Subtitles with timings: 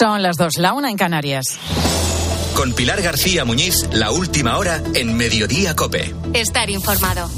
[0.00, 1.44] Son las dos, la una en Canarias.
[2.56, 6.14] Con Pilar García Muñiz, la última hora en Mediodía Cope.
[6.32, 7.28] Estar informado.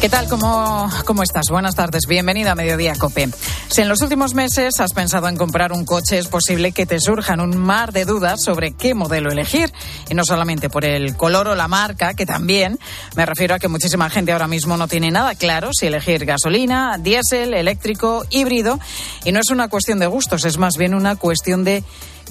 [0.00, 0.26] ¿Qué tal?
[0.28, 1.50] ¿Cómo, ¿Cómo estás?
[1.50, 2.06] Buenas tardes.
[2.08, 3.28] Bienvenida a Mediodía Cope.
[3.68, 7.00] Si en los últimos meses has pensado en comprar un coche, es posible que te
[7.00, 9.72] surjan un mar de dudas sobre qué modelo elegir.
[10.08, 12.78] Y no solamente por el color o la marca, que también
[13.14, 16.96] me refiero a que muchísima gente ahora mismo no tiene nada claro si elegir gasolina,
[16.98, 18.78] diésel, eléctrico, híbrido.
[19.24, 21.84] Y no es una cuestión de gustos, es más bien una cuestión de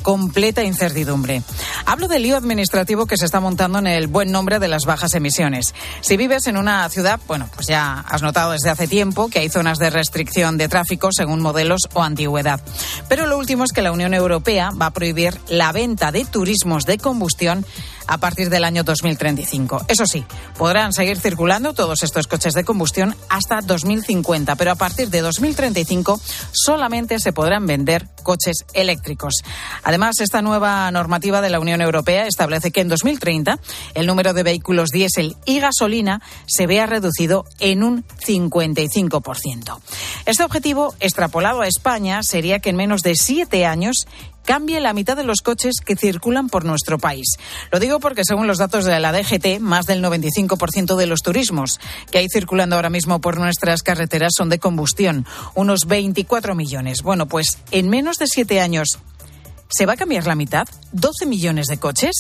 [0.07, 1.43] completa incertidumbre.
[1.85, 5.13] Hablo del lío administrativo que se está montando en el buen nombre de las bajas
[5.15, 5.75] emisiones.
[5.99, 9.49] Si vives en una ciudad, bueno, pues ya has notado desde hace tiempo que hay
[9.49, 12.62] zonas de restricción de tráfico según modelos o antigüedad.
[13.09, 16.85] Pero lo último es que la Unión Europea va a prohibir la venta de turismos
[16.85, 17.65] de combustión
[18.07, 19.85] a partir del año 2035.
[19.88, 20.25] Eso sí,
[20.57, 26.20] podrán seguir circulando todos estos coches de combustión hasta 2050, pero a partir de 2035
[26.51, 29.35] solamente se podrán vender coches eléctricos.
[29.84, 33.59] Además, esta nueva normativa de la Unión Europea establece que en 2030
[33.93, 39.79] el número de vehículos diésel y gasolina se vea reducido en un 55%.
[40.26, 44.05] Este objetivo, extrapolado a España, sería que en menos de siete años
[44.48, 47.35] cambie la mitad de los coches que circulan por nuestro país.
[47.70, 51.81] Lo digo porque según los datos de la DGT, más del 95% de los turismos
[52.12, 57.01] que hay circulando ahora mismo por nuestras carreteras son de combustión, unos 24 millones.
[57.01, 58.99] Bueno, pues en menos de siete años,
[59.67, 60.65] ¿se va a cambiar la mitad?
[60.93, 62.15] ¿12 millones de coches?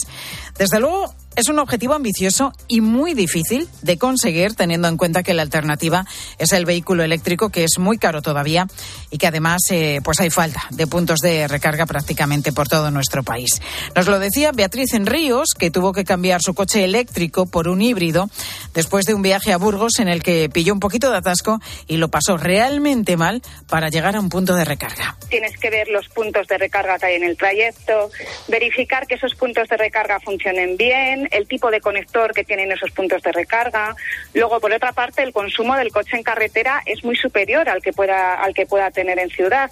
[0.57, 5.35] Desde luego, es un objetivo ambicioso y muy difícil de conseguir teniendo en cuenta que
[5.35, 6.03] la alternativa
[6.39, 8.65] es el vehículo eléctrico que es muy caro todavía
[9.11, 13.21] y que además eh, pues hay falta de puntos de recarga prácticamente por todo nuestro
[13.21, 13.61] país.
[13.95, 17.83] Nos lo decía Beatriz en Ríos que tuvo que cambiar su coche eléctrico por un
[17.83, 18.31] híbrido
[18.73, 21.97] después de un viaje a Burgos en el que pilló un poquito de atasco y
[21.97, 25.15] lo pasó realmente mal para llegar a un punto de recarga.
[25.29, 28.09] Tienes que ver los puntos de recarga que hay en el trayecto,
[28.47, 32.91] verificar que esos puntos de recarga funcionen bien, el tipo de conector que tienen esos
[32.91, 33.95] puntos de recarga.
[34.33, 37.93] Luego, por otra parte, el consumo del coche en carretera es muy superior al que
[37.93, 39.71] pueda, al que pueda tener en ciudad.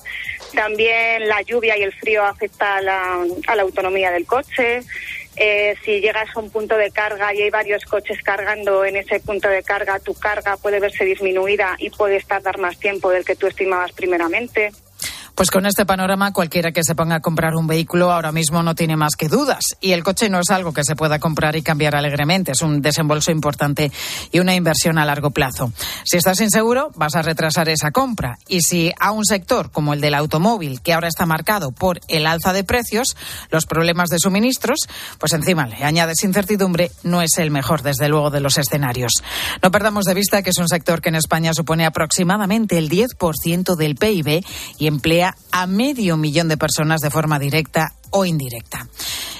[0.54, 4.82] También la lluvia y el frío afecta a la, autonomía del coche.
[5.38, 9.20] Eh, si llegas a un punto de carga y hay varios coches cargando en ese
[9.20, 13.36] punto de carga, tu carga puede verse disminuida y puedes tardar más tiempo del que
[13.36, 14.72] tú estimabas primeramente.
[15.36, 18.74] Pues con este panorama, cualquiera que se ponga a comprar un vehículo ahora mismo no
[18.74, 19.76] tiene más que dudas.
[19.82, 22.54] Y el coche no es algo que se pueda comprar y cambiar alegremente.
[22.54, 23.92] Es un desembolso importante
[24.32, 25.74] y una inversión a largo plazo.
[26.06, 28.38] Si estás inseguro, vas a retrasar esa compra.
[28.48, 32.28] Y si a un sector como el del automóvil, que ahora está marcado por el
[32.28, 33.18] alza de precios,
[33.52, 34.88] los problemas de suministros,
[35.20, 39.12] pues encima le añades incertidumbre, no es el mejor, desde luego, de los escenarios.
[39.62, 43.76] No perdamos de vista que es un sector que en España supone aproximadamente el 10%
[43.76, 44.46] del PIB
[44.78, 48.88] y emplea a medio millón de personas de forma directa o indirecta.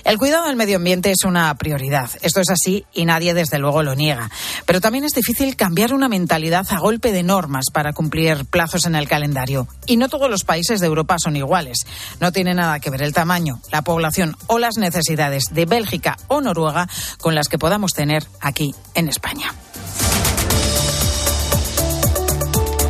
[0.06, 2.12] El cuidado del medio ambiente es una prioridad.
[2.22, 4.30] Esto es así y nadie desde luego lo niega.
[4.68, 8.94] Pero también es difícil cambiar una mentalidad a golpe de normas para cumplir plazos en
[8.94, 9.68] el calendario.
[9.88, 11.88] Y no todos los países de Europa son iguales.
[12.20, 16.40] No tiene nada que ver el tamaño, la población o las necesidades de Bélgica o
[16.40, 16.88] Noruega
[17.20, 19.54] con las que podamos tener aquí en España.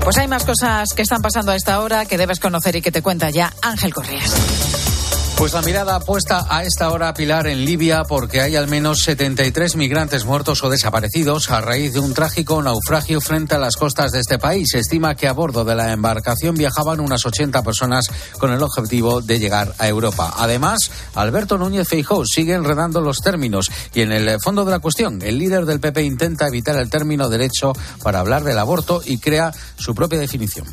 [0.06, 2.92] Pues hay más cosas que están pasando a esta hora que debes conocer y que
[2.92, 4.85] te cuenta ya Ángel Correas.
[5.38, 9.76] Pues la mirada puesta a esta hora, Pilar, en Libia, porque hay al menos 73
[9.76, 14.22] migrantes muertos o desaparecidos a raíz de un trágico naufragio frente a las costas de
[14.22, 14.70] este país.
[14.72, 18.08] Se estima que a bordo de la embarcación viajaban unas 80 personas
[18.40, 20.34] con el objetivo de llegar a Europa.
[20.38, 25.22] Además, Alberto Núñez Feijóo sigue enredando los términos y en el fondo de la cuestión,
[25.22, 29.52] el líder del PP intenta evitar el término derecho para hablar del aborto y crea
[29.76, 30.66] su propia definición.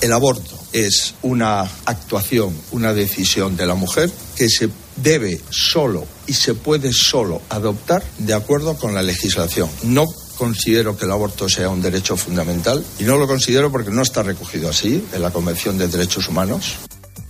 [0.00, 6.32] El aborto es una actuación, una decisión de la mujer que se debe solo y
[6.32, 9.68] se puede solo adoptar de acuerdo con la legislación.
[9.82, 10.06] No
[10.38, 14.22] considero que el aborto sea un derecho fundamental y no lo considero porque no está
[14.22, 16.76] recogido así en la Convención de Derechos Humanos.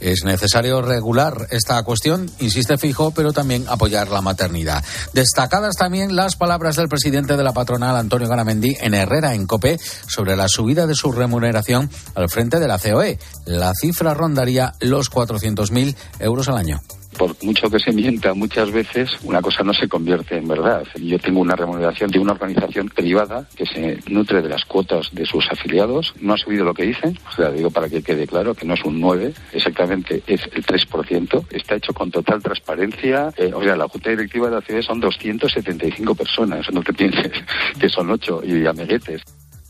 [0.00, 4.84] Es necesario regular esta cuestión, insiste Fijo, pero también apoyar la maternidad.
[5.12, 9.78] Destacadas también las palabras del presidente de la patronal, Antonio Garamendi, en Herrera, en COPE,
[10.06, 13.18] sobre la subida de su remuneración al frente de la COE.
[13.46, 16.80] La cifra rondaría los 400.000 euros al año
[17.20, 20.84] por mucho que se mienta muchas veces, una cosa no se convierte en verdad.
[20.98, 25.26] Yo tengo una remuneración de una organización privada que se nutre de las cuotas de
[25.26, 26.14] sus afiliados.
[26.20, 28.72] No ha subido lo que dicen, o sea, digo para que quede claro que no
[28.72, 29.89] es un 9, exactamente
[30.26, 31.46] es el 3%.
[31.50, 33.32] Está hecho con total transparencia.
[33.36, 37.32] Eh, o sea, la Junta Directiva de la ciudad son 275 personas, no te pienses
[37.78, 39.22] que son 8 y amiguetes.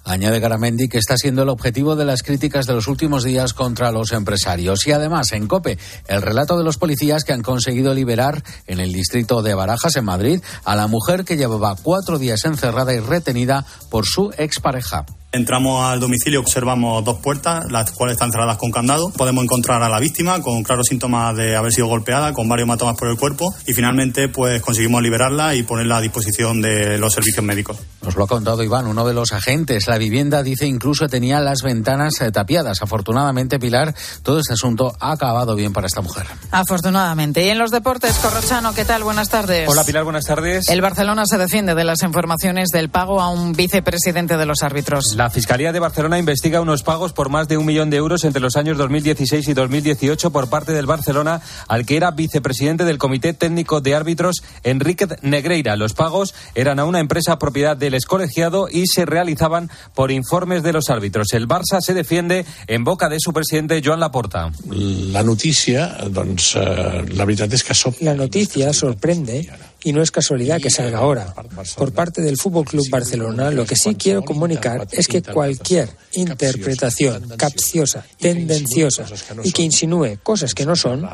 [0.05, 3.93] Añade Garamendi que está siendo el objetivo de las críticas de los últimos días contra
[3.93, 4.87] los empresarios.
[4.87, 5.79] Y además, en COPE,
[6.09, 10.05] el relato de los policías que han conseguido liberar en el distrito de Barajas, en
[10.05, 15.05] Madrid, a la mujer que llevaba cuatro días encerrada y retenida por su expareja.
[15.33, 19.11] Entramos al domicilio, observamos dos puertas, las cuales están cerradas con candado.
[19.11, 22.97] Podemos encontrar a la víctima con claros síntomas de haber sido golpeada, con varios hematomas
[22.97, 27.45] por el cuerpo y finalmente pues conseguimos liberarla y ponerla a disposición de los servicios
[27.45, 27.79] médicos.
[28.03, 29.87] Nos lo ha contado Iván, uno de los agentes.
[29.87, 32.83] La vivienda, dice, incluso tenía las ventanas eh, tapiadas.
[32.83, 33.95] Afortunadamente, Pilar,
[34.25, 36.27] todo este asunto ha acabado bien para esta mujer.
[36.51, 37.45] Afortunadamente.
[37.45, 39.05] Y en los deportes, Corrochano, ¿qué tal?
[39.05, 39.69] Buenas tardes.
[39.69, 40.69] Hola, Pilar, buenas tardes.
[40.69, 45.20] El Barcelona se defiende de las informaciones del pago a un vicepresidente de los árbitros.
[45.21, 48.41] La Fiscalía de Barcelona investiga unos pagos por más de un millón de euros entre
[48.41, 53.35] los años 2016 y 2018 por parte del Barcelona al que era vicepresidente del Comité
[53.35, 55.77] Técnico de Árbitros, Enrique Negreira.
[55.77, 60.73] Los pagos eran a una empresa propiedad del excolegiado y se realizaban por informes de
[60.73, 61.35] los árbitros.
[61.35, 64.51] El Barça se defiende en boca de su presidente, Joan Laporta.
[64.71, 67.77] La noticia, doncs, eh, la veritat és que.
[68.01, 69.51] La noticia sorprende
[69.83, 71.35] y no es casualidad que salga ahora.
[71.77, 77.29] Por parte del Fútbol Club Barcelona, lo que sí quiero comunicar es que cualquier interpretación
[77.37, 79.05] capciosa, tendenciosa
[79.43, 81.09] y que insinúe cosas que no son,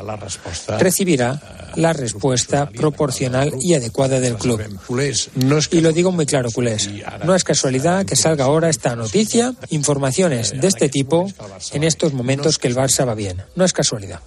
[0.79, 4.61] recibirá la respuesta proporcional y adecuada del club.
[5.71, 6.89] Y lo digo muy claro, culés.
[7.25, 11.31] No es casualidad que salga ahora esta noticia, informaciones de este tipo,
[11.73, 13.41] en estos momentos que el Barça va bien.
[13.55, 14.19] No es casualidad.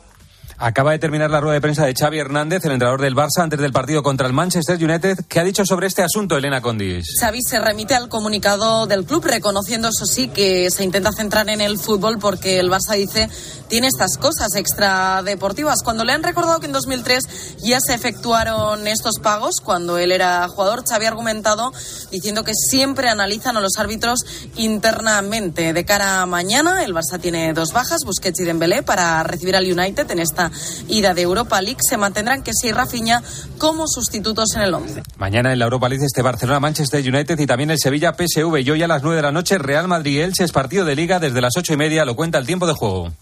[0.62, 3.58] Acaba de terminar la rueda de prensa de Xavi Hernández, el entrenador del Barça, antes
[3.58, 5.20] del partido contra el Manchester United.
[5.26, 7.16] ¿Qué ha dicho sobre este asunto, Elena Condis?
[7.18, 11.62] Xavi se remite al comunicado del club, reconociendo, eso sí, que se intenta centrar en
[11.62, 13.30] el fútbol porque el Barça dice
[13.70, 15.82] tiene estas cosas extradeportivas.
[15.82, 20.46] Cuando le han recordado que en 2003 ya se efectuaron estos pagos, cuando él era
[20.48, 21.72] jugador, Xavi ha argumentado
[22.10, 24.26] diciendo que siempre analizan a los árbitros
[24.56, 25.72] internamente.
[25.72, 29.70] De cara a mañana, el Barça tiene dos bajas, Busquets y Dembélé, para recibir al
[29.70, 30.49] United en esta
[30.88, 31.80] ida de Europa League.
[31.80, 33.22] Se mantendrán que y Rafinha
[33.58, 35.02] como sustitutos en el 11.
[35.16, 38.58] Mañana en la Europa League este Barcelona, Manchester United y también el Sevilla PSV.
[38.60, 41.18] Y hoy a las 9 de la noche Real Madrid Elche es partido de liga
[41.18, 42.04] desde las ocho y media.
[42.04, 43.12] Lo cuenta el tiempo de juego.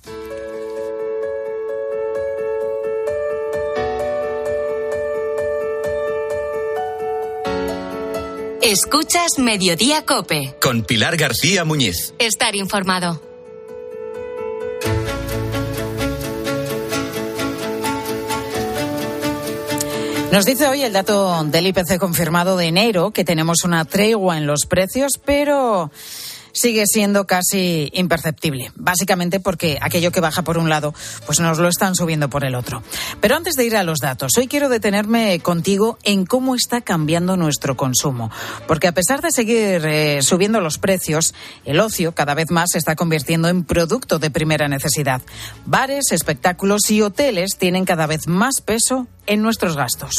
[8.60, 10.56] Escuchas Mediodía Cope.
[10.60, 12.12] Con Pilar García Muñiz.
[12.18, 13.27] Estar informado.
[20.30, 24.46] Nos dice hoy el dato del IPC confirmado de enero que tenemos una tregua en
[24.46, 25.90] los precios, pero
[26.60, 30.94] sigue siendo casi imperceptible, básicamente porque aquello que baja por un lado,
[31.26, 32.82] pues nos lo están subiendo por el otro.
[33.20, 37.36] Pero antes de ir a los datos, hoy quiero detenerme contigo en cómo está cambiando
[37.36, 38.30] nuestro consumo,
[38.66, 41.34] porque a pesar de seguir eh, subiendo los precios,
[41.64, 45.22] el ocio cada vez más se está convirtiendo en producto de primera necesidad.
[45.64, 50.16] Bares, espectáculos y hoteles tienen cada vez más peso en nuestros gastos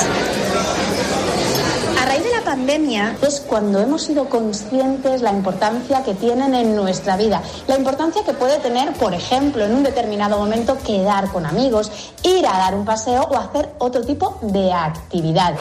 [2.49, 8.23] pandemia es cuando hemos sido conscientes la importancia que tienen en nuestra vida, la importancia
[8.25, 11.91] que puede tener, por ejemplo, en un determinado momento quedar con amigos,
[12.23, 15.59] ir a dar un paseo o hacer otro tipo de actividades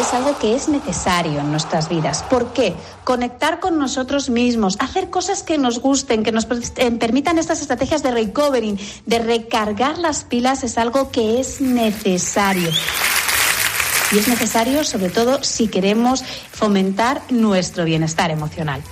[0.00, 2.22] es algo que es necesario en nuestras vidas.
[2.22, 2.74] ¿Por qué?
[3.04, 6.46] Conectar con nosotros mismos, hacer cosas que nos gusten, que nos
[6.76, 12.70] eh, permitan estas estrategias de recovering, de recargar las pilas, es algo que es necesario.
[14.12, 18.82] Y es necesario, sobre todo, si queremos fomentar nuestro bienestar emocional.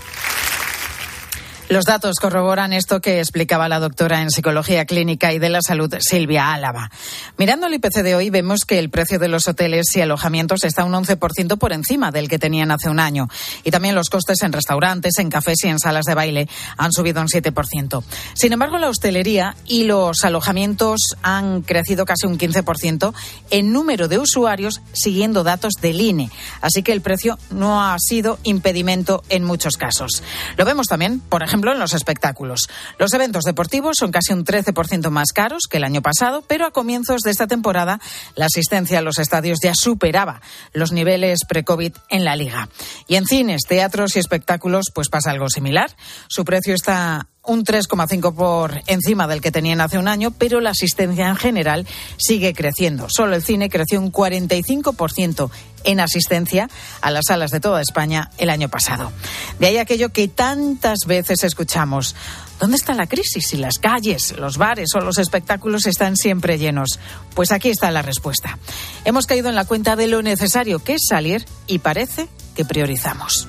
[1.69, 5.95] Los datos corroboran esto que explicaba la doctora en Psicología Clínica y de la Salud,
[6.01, 6.91] Silvia Álava.
[7.37, 10.85] Mirando el IPC de hoy, vemos que el precio de los hoteles y alojamientos está
[10.85, 13.29] un 11% por encima del que tenían hace un año.
[13.65, 16.49] Y también los costes en restaurantes, en cafés y en salas de baile
[16.79, 18.03] han subido un 7%.
[18.33, 23.13] Sin embargo, la hostelería y los alojamientos han crecido casi un 15%
[23.51, 26.31] en número de usuarios, siguiendo datos del INE.
[26.63, 30.23] Así que el precio no ha sido impedimento en muchos casos.
[30.57, 32.69] Lo vemos también, por en los espectáculos.
[32.99, 36.71] Los eventos deportivos son casi un 13% más caros que el año pasado, pero a
[36.71, 38.00] comienzos de esta temporada
[38.37, 40.41] la asistencia a los estadios ya superaba
[40.73, 42.69] los niveles pre-COVID en la liga.
[43.07, 45.91] Y en cines, teatros y espectáculos, pues pasa algo similar.
[46.29, 50.71] Su precio está un 3,5 por encima del que tenían hace un año, pero la
[50.71, 51.87] asistencia en general
[52.19, 53.09] sigue creciendo.
[53.09, 55.50] Solo el cine creció un 45%
[55.85, 56.69] en asistencia
[57.00, 59.11] a las salas de toda España el año pasado.
[59.59, 62.14] De ahí aquello que tantas veces escuchamos.
[62.61, 66.99] ¿Dónde está la crisis si las calles, los bares o los espectáculos están siempre llenos?
[67.35, 68.59] Pues aquí está la respuesta.
[69.05, 73.49] Hemos caído en la cuenta de lo necesario que es salir y parece que priorizamos.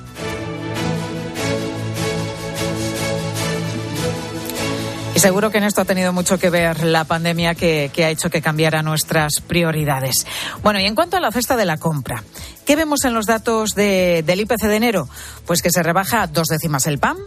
[5.20, 8.30] Seguro que en esto ha tenido mucho que ver la pandemia que, que ha hecho
[8.30, 10.26] que cambiara nuestras prioridades.
[10.62, 12.24] Bueno, y en cuanto a la cesta de la compra,
[12.64, 15.10] ¿qué vemos en los datos de, del IPC de enero?
[15.44, 17.18] Pues que se rebaja dos décimas el pan,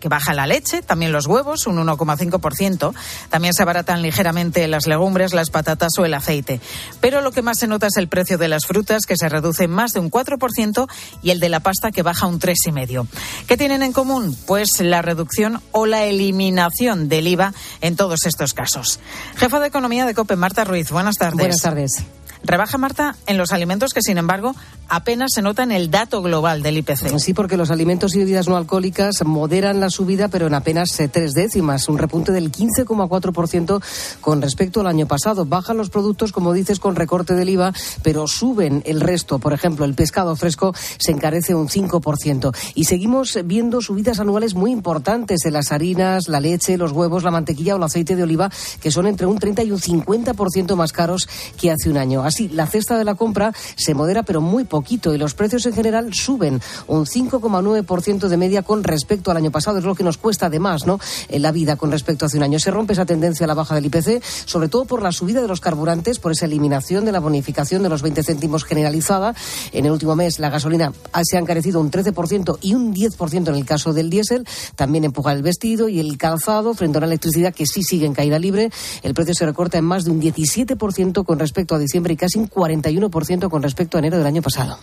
[0.00, 2.94] que baja la leche, también los huevos, un 1,5%.
[3.30, 6.60] También se abaratan ligeramente las legumbres, las patatas o el aceite.
[7.00, 9.68] Pero lo que más se nota es el precio de las frutas, que se reduce
[9.68, 10.88] más de un 4%,
[11.22, 13.06] y el de la pasta, que baja un 3,5%.
[13.46, 14.36] ¿Qué tienen en común?
[14.46, 19.00] Pues la reducción o la eliminación del IVA en todos estos casos.
[19.36, 20.90] Jefa de Economía de COPE, Marta Ruiz.
[20.90, 21.38] Buenas tardes.
[21.38, 22.04] Buenas tardes.
[22.44, 24.54] Rebaja, Marta, en los alimentos que, sin embargo,
[24.88, 27.18] apenas se nota en el dato global del IPC.
[27.18, 31.08] Sí, porque los alimentos y bebidas no alcohólicas moderan la subida, pero en apenas eh,
[31.08, 33.82] tres décimas, un repunte del 15,4%
[34.20, 35.44] con respecto al año pasado.
[35.44, 39.38] Bajan los productos, como dices, con recorte del IVA, pero suben el resto.
[39.38, 42.54] Por ejemplo, el pescado fresco se encarece un 5%.
[42.74, 47.30] Y seguimos viendo subidas anuales muy importantes en las harinas, la leche, los huevos, la
[47.30, 48.50] mantequilla o el aceite de oliva,
[48.80, 51.28] que son entre un 30 y un 50% más caros
[51.58, 52.24] que hace un año.
[52.26, 55.72] Así, la cesta de la compra se modera, pero muy poquito, y los precios en
[55.72, 59.78] general suben un 5,9% de media con respecto al año pasado.
[59.78, 60.98] Es lo que nos cuesta además, ¿no?
[61.28, 62.58] En la vida con respecto a hace un año.
[62.58, 65.48] Se rompe esa tendencia a la baja del IPC, sobre todo por la subida de
[65.48, 69.34] los carburantes, por esa eliminación de la bonificación de los 20 céntimos generalizada.
[69.72, 70.92] En el último mes, la gasolina
[71.22, 74.46] se ha encarecido un 13% y un 10% en el caso del diésel.
[74.74, 78.14] También empuja el vestido y el calzado frente a la electricidad que sí sigue en
[78.14, 78.70] caída libre.
[79.02, 82.48] El precio se recorta en más de un 17% con respecto a diciembre casi un
[82.48, 84.78] 41% con respecto a enero del año pasado.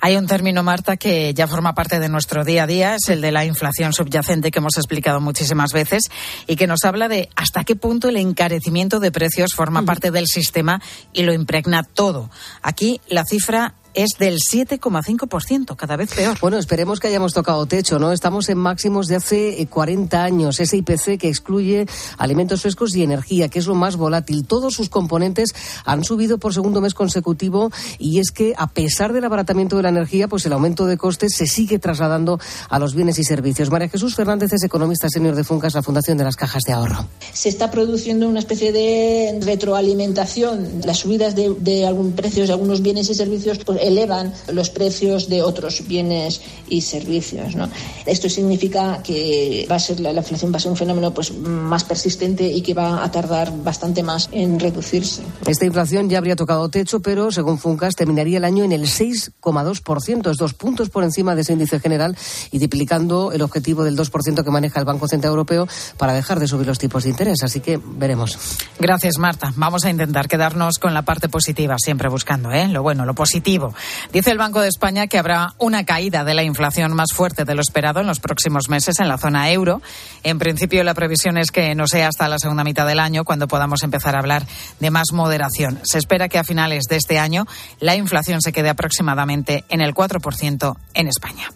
[0.00, 3.20] Hay un término, Marta, que ya forma parte de nuestro día a día, es el
[3.20, 6.04] de la inflación subyacente que hemos explicado muchísimas veces
[6.46, 10.26] y que nos habla de hasta qué punto el encarecimiento de precios forma parte del
[10.26, 10.80] sistema
[11.12, 12.30] y lo impregna todo.
[12.62, 16.36] Aquí la cifra es del 7,5%, cada vez peor.
[16.40, 18.12] Bueno, esperemos que hayamos tocado techo, ¿no?
[18.12, 20.60] Estamos en máximos de hace 40 eh, años.
[20.60, 21.86] Ese IPC que excluye
[22.18, 24.46] alimentos frescos y energía, que es lo más volátil.
[24.46, 25.54] Todos sus componentes
[25.86, 29.88] han subido por segundo mes consecutivo y es que, a pesar del abaratamiento de la
[29.88, 32.38] energía, pues el aumento de costes se sigue trasladando
[32.68, 33.70] a los bienes y servicios.
[33.70, 37.08] María Jesús Fernández es economista senior de Funcas, la Fundación de las Cajas de Ahorro.
[37.32, 40.82] Se está produciendo una especie de retroalimentación.
[40.84, 45.28] Las subidas de, de algún precios de algunos bienes y servicios pues, elevan los precios
[45.28, 47.54] de otros bienes y servicios.
[47.54, 47.68] ¿no?
[48.04, 51.36] Esto significa que va a ser la, la, inflación va a ser un fenómeno pues
[51.36, 55.22] más persistente y que va a tardar bastante más en reducirse.
[55.46, 60.30] Esta inflación ya habría tocado techo, pero según Funcas terminaría el año en el 6,2%,
[60.30, 62.16] es dos puntos por encima de ese índice general
[62.50, 66.48] y duplicando el objetivo del 2% que maneja el Banco Central Europeo para dejar de
[66.48, 67.42] subir los tipos de interés.
[67.42, 68.38] Así que veremos.
[68.78, 69.52] Gracias, Marta.
[69.56, 72.68] Vamos a intentar quedarnos con la parte positiva, siempre buscando ¿eh?
[72.68, 73.74] lo bueno, lo positivo.
[74.12, 77.54] Dice el Banco de España que habrá una caída de la inflación más fuerte de
[77.54, 79.82] lo esperado en los próximos meses en la zona euro.
[80.22, 83.48] En principio, la previsión es que no sea hasta la segunda mitad del año cuando
[83.48, 84.46] podamos empezar a hablar
[84.80, 85.80] de más moderación.
[85.82, 87.46] Se espera que a finales de este año
[87.80, 91.50] la inflación se quede aproximadamente en el 4% en España.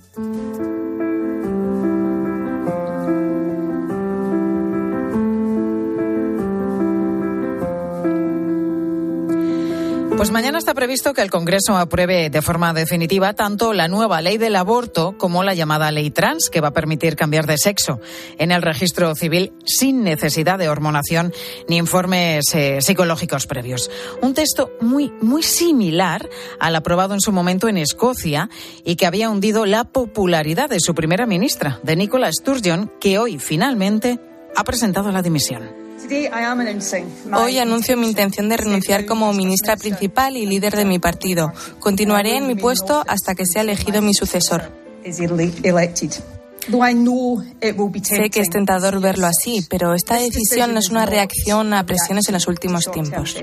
[10.21, 14.37] Pues mañana está previsto que el Congreso apruebe de forma definitiva tanto la nueva ley
[14.37, 18.01] del aborto como la llamada ley trans, que va a permitir cambiar de sexo
[18.37, 21.33] en el registro civil sin necesidad de hormonación
[21.71, 23.91] ni informes eh, psicológicos previos.
[24.21, 28.51] Un texto muy, muy similar al aprobado en su momento en Escocia
[28.85, 33.39] y que había hundido la popularidad de su primera ministra, de Nicola Sturgeon, que hoy
[33.39, 34.21] finalmente
[34.55, 35.90] ha presentado la dimisión.
[37.35, 41.53] Hoy anuncio mi intención de renunciar como ministra principal y líder de mi partido.
[41.79, 44.71] Continuaré en mi puesto hasta que sea elegido mi sucesor.
[48.03, 52.29] Sé que es tentador verlo así, pero esta decisión no es una reacción a presiones
[52.29, 53.37] en los últimos tiempos.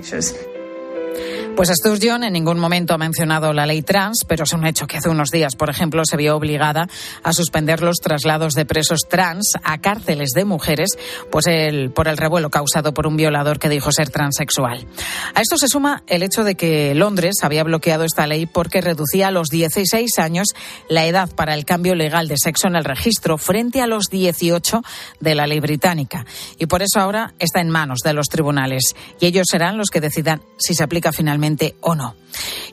[1.57, 4.97] Pues Sturgeon en ningún momento ha mencionado la ley trans, pero es un hecho que
[4.97, 6.87] hace unos días, por ejemplo, se vio obligada
[7.23, 10.91] a suspender los traslados de presos trans a cárceles de mujeres
[11.31, 14.85] pues el, por el revuelo causado por un violador que dijo ser transexual.
[15.33, 19.29] A esto se suma el hecho de que Londres había bloqueado esta ley porque reducía
[19.29, 20.49] a los 16 años
[20.89, 24.83] la edad para el cambio legal de sexo en el registro frente a los 18
[25.21, 26.23] de la ley británica.
[26.59, 30.01] Y por eso ahora está en manos de los tribunales y ellos serán los que
[30.01, 31.46] decidan si se aplica finalmente
[31.81, 32.15] o no.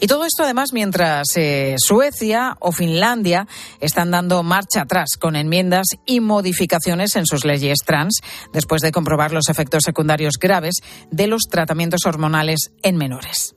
[0.00, 3.47] Y todo esto además mientras eh, Suecia o Finlandia
[3.81, 8.21] están dando marcha atrás con enmiendas y modificaciones en sus leyes trans
[8.52, 10.76] después de comprobar los efectos secundarios graves
[11.11, 13.54] de los tratamientos hormonales en menores.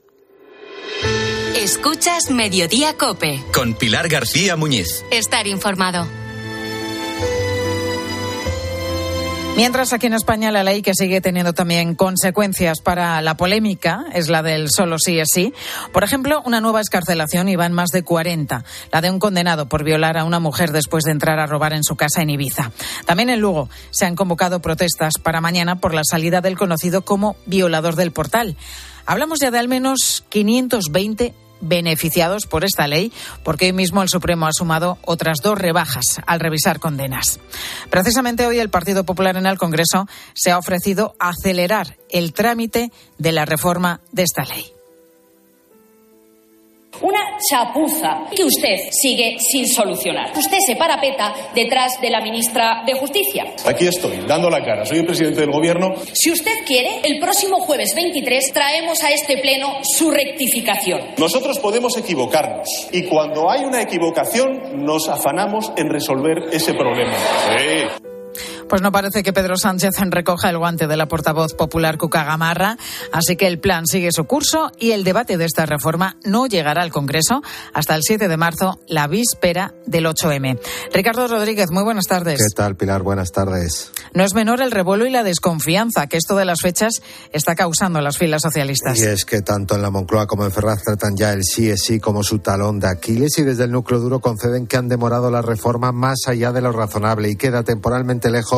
[1.56, 3.42] Escuchas Mediodía Cope.
[3.52, 5.04] Con Pilar García Muñiz.
[5.10, 6.27] Estar informado.
[9.58, 14.28] Mientras aquí en España la ley que sigue teniendo también consecuencias para la polémica es
[14.28, 15.52] la del solo sí es sí.
[15.92, 19.82] Por ejemplo, una nueva escarcelación y van más de 40, la de un condenado por
[19.82, 22.70] violar a una mujer después de entrar a robar en su casa en Ibiza.
[23.04, 27.34] También en Lugo se han convocado protestas para mañana por la salida del conocido como
[27.44, 28.56] violador del portal.
[29.06, 33.12] Hablamos ya de al menos 520 beneficiados por esta ley,
[33.42, 37.40] porque hoy mismo el Supremo ha sumado otras dos rebajas al revisar condenas.
[37.90, 43.32] Precisamente hoy el Partido Popular en el Congreso se ha ofrecido acelerar el trámite de
[43.32, 44.77] la reforma de esta ley.
[47.00, 50.32] Una chapuza que usted sigue sin solucionar.
[50.36, 53.54] Usted se parapeta detrás de la ministra de Justicia.
[53.64, 54.84] Aquí estoy, dando la cara.
[54.84, 55.94] Soy el presidente del Gobierno.
[56.12, 61.00] Si usted quiere, el próximo jueves 23 traemos a este Pleno su rectificación.
[61.18, 67.14] Nosotros podemos equivocarnos y cuando hay una equivocación nos afanamos en resolver ese problema.
[67.58, 68.08] Sí.
[68.68, 72.76] Pues no parece que Pedro Sánchez recoja el guante de la portavoz popular Cuca Gamarra,
[73.12, 76.82] así que el plan sigue su curso y el debate de esta reforma no llegará
[76.82, 80.60] al Congreso hasta el 7 de marzo, la víspera del 8M.
[80.92, 82.38] Ricardo Rodríguez, muy buenas tardes.
[82.38, 83.02] ¿Qué tal, Pilar?
[83.02, 83.90] Buenas tardes.
[84.12, 87.00] No es menor el revuelo y la desconfianza que esto de las fechas
[87.32, 88.98] está causando en las filas socialistas.
[88.98, 91.84] Y es que tanto en la Moncloa como en Ferraz tratan ya el sí es
[91.84, 95.30] sí como su talón de Aquiles y desde el núcleo duro conceden que han demorado
[95.30, 98.57] la reforma más allá de lo razonable y queda temporalmente lejos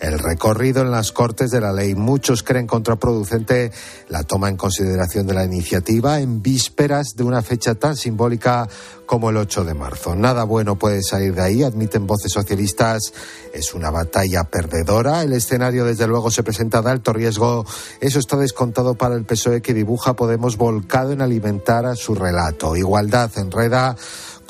[0.00, 1.94] el recorrido en las Cortes de la ley.
[1.94, 3.70] Muchos creen contraproducente
[4.08, 8.68] la toma en consideración de la iniciativa en vísperas de una fecha tan simbólica
[9.06, 10.14] como el 8 de marzo.
[10.14, 13.12] Nada bueno puede salir de ahí, admiten voces socialistas.
[13.52, 15.22] Es una batalla perdedora.
[15.22, 17.66] El escenario, desde luego, se presenta de alto riesgo.
[18.00, 22.76] Eso está descontado para el PSOE que dibuja Podemos volcado en alimentar a su relato.
[22.76, 23.96] Igualdad enreda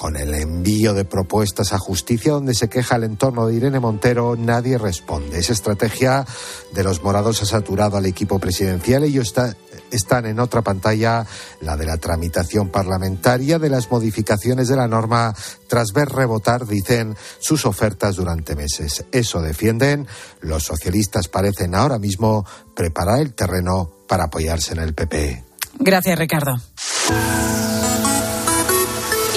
[0.00, 4.34] con el envío de propuestas a justicia donde se queja el entorno de Irene Montero,
[4.34, 5.38] nadie responde.
[5.38, 6.24] Esa estrategia
[6.72, 9.04] de los morados ha saturado al equipo presidencial.
[9.04, 9.54] Ellos está,
[9.90, 11.26] están en otra pantalla,
[11.60, 15.34] la de la tramitación parlamentaria de las modificaciones de la norma
[15.68, 19.04] tras ver rebotar, dicen, sus ofertas durante meses.
[19.12, 20.06] Eso defienden.
[20.40, 25.44] Los socialistas parecen ahora mismo preparar el terreno para apoyarse en el PP.
[25.78, 26.58] Gracias, Ricardo.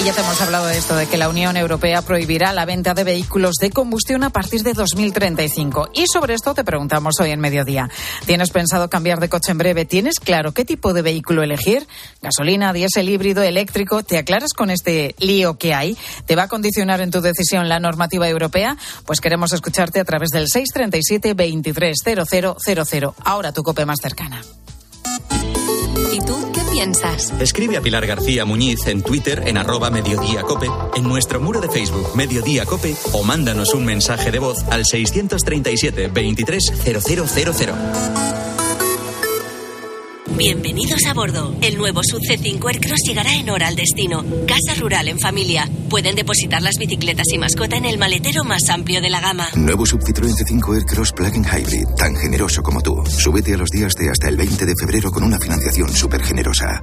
[0.04, 3.04] Ya te hemos hablado de esto, de que la Unión Europea prohibirá la venta de
[3.04, 5.88] vehículos de combustión a partir de 2035.
[5.94, 7.88] Y sobre esto te preguntamos hoy en mediodía.
[8.26, 9.86] ¿Tienes pensado cambiar de coche en breve?
[9.86, 11.88] ¿Tienes claro qué tipo de vehículo elegir?
[12.20, 14.02] ¿Gasolina, diésel, híbrido, eléctrico?
[14.02, 15.96] ¿Te aclaras con este lío que hay?
[16.26, 18.76] ¿Te va a condicionar en tu decisión la normativa europea?
[19.06, 23.08] Pues queremos escucharte a través del 637 230000.
[23.24, 24.42] Ahora tu cope más cercana.
[27.38, 32.16] Escribe a Pilar García Muñiz en Twitter en arroba mediodíacope, en nuestro muro de Facebook
[32.16, 37.74] Mediodía Cope o mándanos un mensaje de voz al 637 230000.
[40.36, 41.54] Bienvenidos a bordo.
[41.62, 44.24] El nuevo Sub C5 Aircross llegará en hora al destino.
[44.48, 45.68] Casa rural en familia.
[45.88, 49.46] Pueden depositar las bicicletas y mascota en el maletero más amplio de la gama.
[49.54, 53.00] Nuevo Sub Citroën C5 Aircross Plug-in Hybrid, tan generoso como tú.
[53.06, 56.82] Súbete a los días de hasta el 20 de febrero con una financiación súper generosa.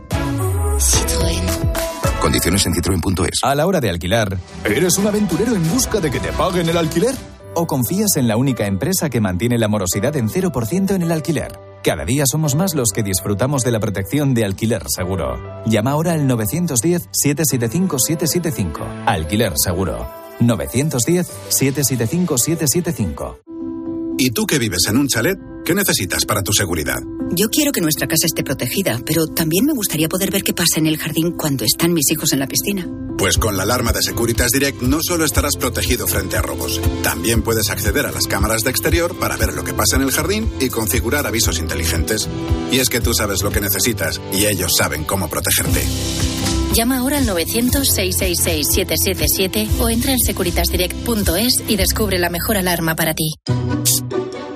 [0.79, 2.21] Citroën.
[2.21, 3.39] Condiciones en citroen.es.
[3.43, 6.77] A la hora de alquilar, ¿eres un aventurero en busca de que te paguen el
[6.77, 7.15] alquiler?
[7.53, 11.70] ¿O confías en la única empresa que mantiene la morosidad en 0% en el alquiler?
[11.83, 15.63] Cada día somos más los que disfrutamos de la protección de alquiler seguro.
[15.65, 19.05] Llama ahora al 910-775-775.
[19.07, 20.07] Alquiler seguro.
[20.41, 23.39] 910-775-775.
[24.19, 25.39] ¿Y tú que vives en un chalet?
[25.65, 26.99] ¿Qué necesitas para tu seguridad?
[27.31, 30.79] Yo quiero que nuestra casa esté protegida, pero también me gustaría poder ver qué pasa
[30.79, 32.87] en el jardín cuando están mis hijos en la piscina.
[33.17, 37.43] Pues con la alarma de Securitas Direct no solo estarás protegido frente a robos, también
[37.43, 40.51] puedes acceder a las cámaras de exterior para ver lo que pasa en el jardín
[40.59, 42.27] y configurar avisos inteligentes.
[42.71, 45.85] Y es que tú sabes lo que necesitas y ellos saben cómo protegerte.
[46.73, 53.33] Llama ahora al 900-666-777 o entra en securitasdirect.es y descubre la mejor alarma para ti.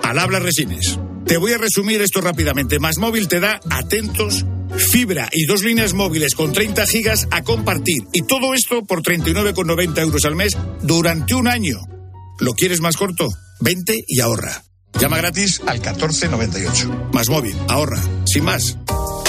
[0.02, 0.98] Al habla Resines.
[1.26, 2.78] Te voy a resumir esto rápidamente.
[2.80, 4.46] Más móvil te da atentos,
[4.78, 8.04] fibra y dos líneas móviles con 30 gigas a compartir.
[8.14, 11.80] Y todo esto por 39,90 euros al mes durante un año.
[12.40, 13.28] ¿Lo quieres más corto?
[13.60, 14.64] Vente y ahorra.
[15.00, 17.10] Llama gratis al 1498.
[17.14, 18.02] Más móvil, ahorra.
[18.26, 18.78] Sin más.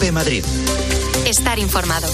[0.00, 0.42] Cope Madrid.
[1.26, 2.08] Estar informado.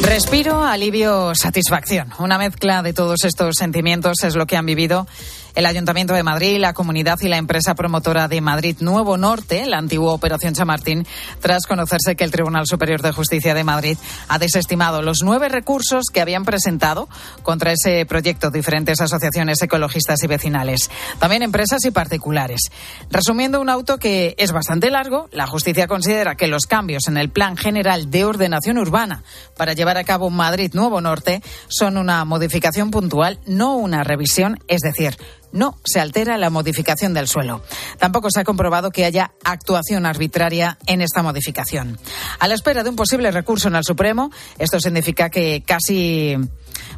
[0.00, 2.08] Respiro, alivio, satisfacción.
[2.18, 5.06] Una mezcla de todos estos sentimientos es lo que han vivido
[5.54, 9.78] el Ayuntamiento de Madrid, la comunidad y la empresa promotora de Madrid Nuevo Norte, la
[9.78, 11.06] antigua Operación Chamartín,
[11.40, 16.06] tras conocerse que el Tribunal Superior de Justicia de Madrid ha desestimado los nueve recursos
[16.12, 17.08] que habían presentado
[17.42, 22.70] contra ese proyecto diferentes asociaciones ecologistas y vecinales, también empresas y particulares.
[23.10, 27.30] Resumiendo un auto que es bastante largo, la justicia considera que los cambios en el
[27.30, 29.22] Plan General de Ordenación Urbana
[29.56, 34.80] para llevar a cabo Madrid Nuevo Norte son una modificación puntual, no una revisión, es
[34.80, 35.16] decir,
[35.52, 37.62] no se altera la modificación del suelo.
[37.98, 41.98] Tampoco se ha comprobado que haya actuación arbitraria en esta modificación.
[42.38, 46.36] A la espera de un posible recurso en el Supremo, esto significa que casi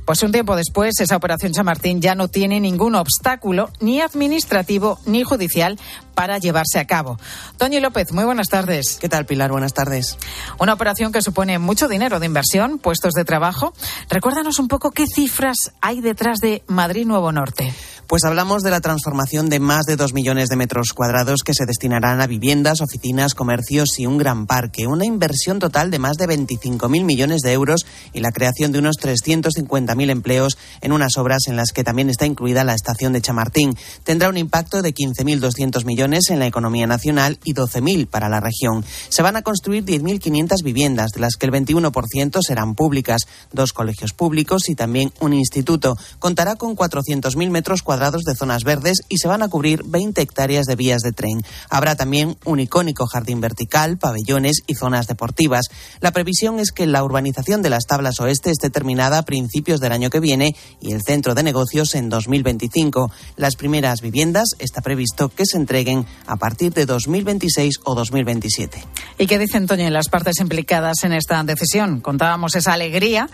[0.04, 5.22] pues un tiempo después, esa operación Chamartín ya no tiene ningún obstáculo, ni administrativo ni
[5.22, 5.78] judicial,
[6.14, 7.18] para llevarse a cabo.
[7.56, 8.98] Toño López, muy buenas tardes.
[9.00, 9.50] ¿Qué tal, Pilar?
[9.50, 10.18] Buenas tardes.
[10.58, 13.72] Una operación que supone mucho dinero de inversión, puestos de trabajo.
[14.08, 17.72] Recuérdanos un poco qué cifras hay detrás de Madrid Nuevo Norte.
[18.06, 21.64] Pues hablamos de la transformación de más de dos millones de metros cuadrados que se
[21.64, 24.86] destinarán a viviendas, oficinas, comercios y un gran parque.
[24.86, 28.96] Una inversión total de más de 25.000 millones de euros y la creación de unos
[28.98, 33.74] 350.000 empleos en unas obras en las que también está incluida la estación de Chamartín.
[34.04, 38.84] Tendrá un impacto de 15.200 millones en la economía nacional y 12.000 para la región.
[39.08, 44.12] Se van a construir 10.500 viviendas, de las que el 21% serán públicas, dos colegios
[44.12, 45.96] públicos y también un instituto.
[46.18, 50.66] Contará con 400.000 metros cuadrados de zonas verdes y se van a cubrir 20 hectáreas
[50.66, 51.42] de vías de tren.
[51.70, 55.66] Habrá también un icónico jardín vertical, pabellones y zonas deportivas.
[56.00, 59.92] La previsión es que la urbanización de las tablas oeste esté terminada a principios del
[59.92, 63.10] año que viene y el centro de negocios en 2025.
[63.36, 65.93] Las primeras viviendas está previsto que se entreguen
[66.26, 68.84] a partir de 2026 o 2027.
[69.18, 72.00] ¿Y qué dicen, Toño, las partes implicadas en esta decisión?
[72.00, 73.28] Contábamos esa alegría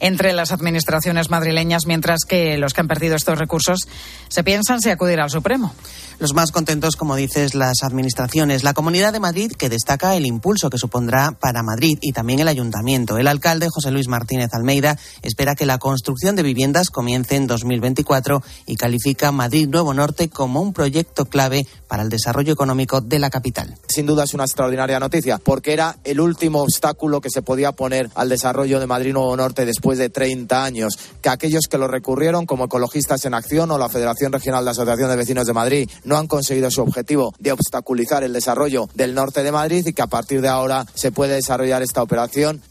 [0.00, 3.80] entre las administraciones madrileñas, mientras que los que han perdido estos recursos
[4.28, 5.72] se piensan si acudir al Supremo.
[6.18, 8.62] Los más contentos, como dices, las administraciones.
[8.62, 12.48] La Comunidad de Madrid, que destaca el impulso que supondrá para Madrid y también el
[12.48, 13.18] Ayuntamiento.
[13.18, 18.42] El alcalde, José Luis Martínez Almeida, espera que la construcción de viviendas comience en 2024
[18.66, 23.30] y califica Madrid Nuevo Norte como un proyecto clave para el desarrollo económico de la
[23.30, 23.76] capital.
[23.88, 28.10] Sin duda es una extraordinaria noticia, porque era el último obstáculo que se podía poner
[28.14, 30.98] al desarrollo de Madrid Nuevo Norte después de 30 años.
[31.20, 35.10] Que aquellos que lo recurrieron, como Ecologistas en Acción o la Federación Regional de Asociación
[35.10, 39.42] de Vecinos de Madrid, no han conseguido su objetivo de obstaculizar el desarrollo del norte
[39.42, 42.62] de Madrid y que a partir de ahora se puede desarrollar esta operación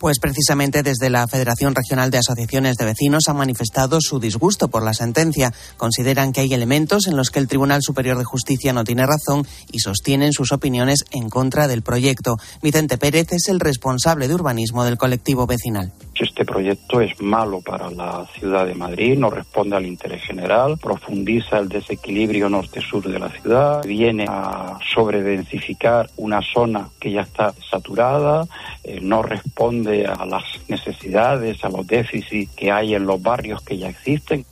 [0.00, 4.82] pues precisamente desde la Federación Regional de Asociaciones de Vecinos han manifestado su disgusto por
[4.82, 5.52] la sentencia.
[5.76, 9.46] Consideran que hay elementos en los que el Tribunal Superior de Justicia no tiene razón
[9.70, 12.38] y sostienen sus opiniones en contra del proyecto.
[12.62, 15.92] Vicente Pérez es el responsable de urbanismo del colectivo vecinal.
[16.18, 21.58] Este proyecto es malo para la ciudad de Madrid, no responde al interés general, profundiza
[21.58, 28.46] el desequilibrio norte-sur de la ciudad, viene a sobredensificar una zona que ya está saturada,
[28.84, 33.78] eh, no responde a las necesidades, a los déficits que hay en los barrios que
[33.78, 34.44] ya existen.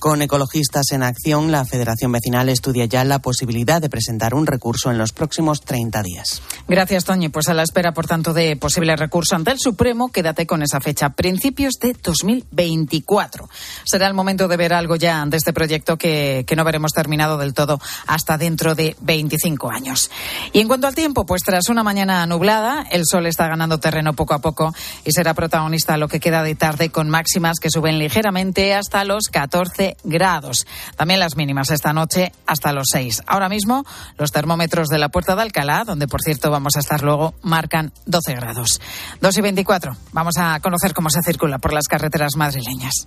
[0.00, 4.90] Con Ecologistas en Acción, la Federación Vecinal estudia ya la posibilidad de presentar un recurso
[4.90, 6.40] en los próximos 30 días.
[6.66, 7.28] Gracias, Toñi.
[7.28, 10.80] Pues a la espera, por tanto, de posible recurso ante el Supremo, quédate con esa
[10.80, 13.50] fecha, principios de 2024.
[13.84, 17.36] Será el momento de ver algo ya de este proyecto que, que no veremos terminado
[17.36, 20.10] del todo hasta dentro de 25 años.
[20.54, 24.14] Y en cuanto al tiempo, pues tras una mañana nublada, el sol está ganando terreno
[24.14, 27.98] poco a poco y será protagonista lo que queda de tarde con máximas que suben
[27.98, 30.66] ligeramente hasta los 14 grados.
[30.96, 33.22] También las mínimas esta noche hasta los 6.
[33.26, 33.84] Ahora mismo
[34.18, 37.92] los termómetros de la Puerta de Alcalá, donde por cierto vamos a estar luego, marcan
[38.06, 38.80] 12 grados.
[39.20, 39.96] 2 y 24.
[40.12, 43.06] Vamos a conocer cómo se circula por las carreteras madrileñas.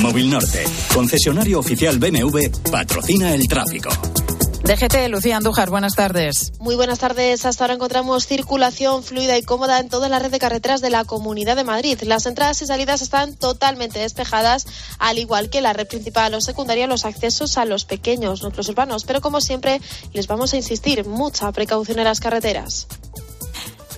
[0.00, 3.90] Móvil Norte, concesionario oficial BMW, patrocina el tráfico.
[4.64, 6.54] DGT, Lucía Andújar, buenas tardes.
[6.58, 7.44] Muy buenas tardes.
[7.44, 11.04] Hasta ahora encontramos circulación fluida y cómoda en toda la red de carreteras de la
[11.04, 12.00] Comunidad de Madrid.
[12.04, 14.66] Las entradas y salidas están totalmente despejadas,
[14.98, 19.04] al igual que la red principal o secundaria, los accesos a los pequeños núcleos urbanos.
[19.04, 19.82] Pero como siempre,
[20.14, 22.86] les vamos a insistir, mucha precaución en las carreteras.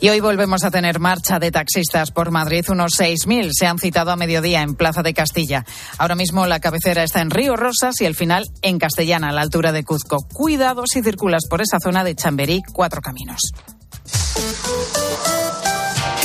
[0.01, 2.65] Y hoy volvemos a tener marcha de taxistas por Madrid.
[2.69, 5.65] Unos 6.000 se han citado a mediodía en Plaza de Castilla.
[5.99, 9.41] Ahora mismo la cabecera está en Río Rosas y el final en Castellana, a la
[9.41, 10.27] altura de Cuzco.
[10.29, 13.53] Cuidado si circulas por esa zona de Chamberí, cuatro caminos.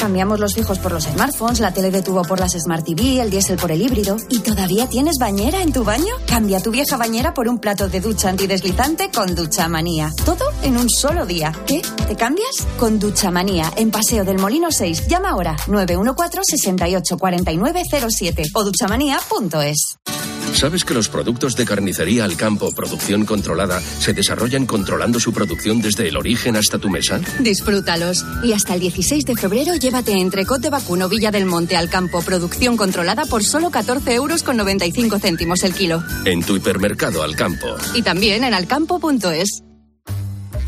[0.00, 3.28] Cambiamos los fijos por los smartphones, la tele de tubo por las Smart TV, el
[3.28, 4.16] diésel por el híbrido.
[4.30, 6.14] ¿Y todavía tienes bañera en tu baño?
[6.26, 10.10] Cambia tu vieja bañera por un plato de ducha antideslizante con Ducha Manía.
[10.24, 11.52] Todo en un solo día.
[11.66, 11.82] ¿Qué?
[12.08, 12.66] ¿Te cambias?
[12.78, 15.06] Con Ducha Manía, en Paseo del Molino 6.
[15.06, 17.18] Llama ahora 914 68
[18.54, 19.98] o duchamanía.es.
[20.54, 25.80] ¿Sabes que los productos de carnicería al campo, producción controlada, se desarrollan controlando su producción
[25.80, 27.20] desde el origen hasta tu mesa?
[27.38, 28.24] Disfrútalos.
[28.42, 32.22] Y hasta el 16 de febrero llévate entrecot de vacuno Villa del Monte al campo,
[32.22, 36.04] producción controlada por solo 14 euros con 95 céntimos el kilo.
[36.24, 37.66] En tu hipermercado al campo.
[37.94, 39.64] Y también en alcampo.es.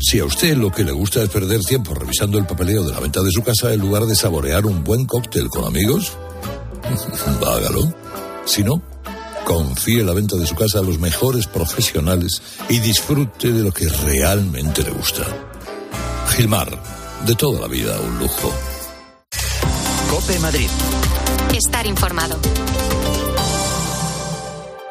[0.01, 2.99] Si a usted lo que le gusta es perder tiempo revisando el papeleo de la
[2.99, 6.11] venta de su casa en lugar de saborear un buen cóctel con amigos,
[7.47, 7.93] hágalo.
[8.43, 8.83] Si no,
[9.45, 13.87] confíe la venta de su casa a los mejores profesionales y disfrute de lo que
[13.87, 15.23] realmente le gusta.
[16.35, 16.77] Gilmar,
[17.25, 18.53] de toda la vida un lujo.
[20.13, 20.69] Cope Madrid.
[21.55, 22.39] Estar informado.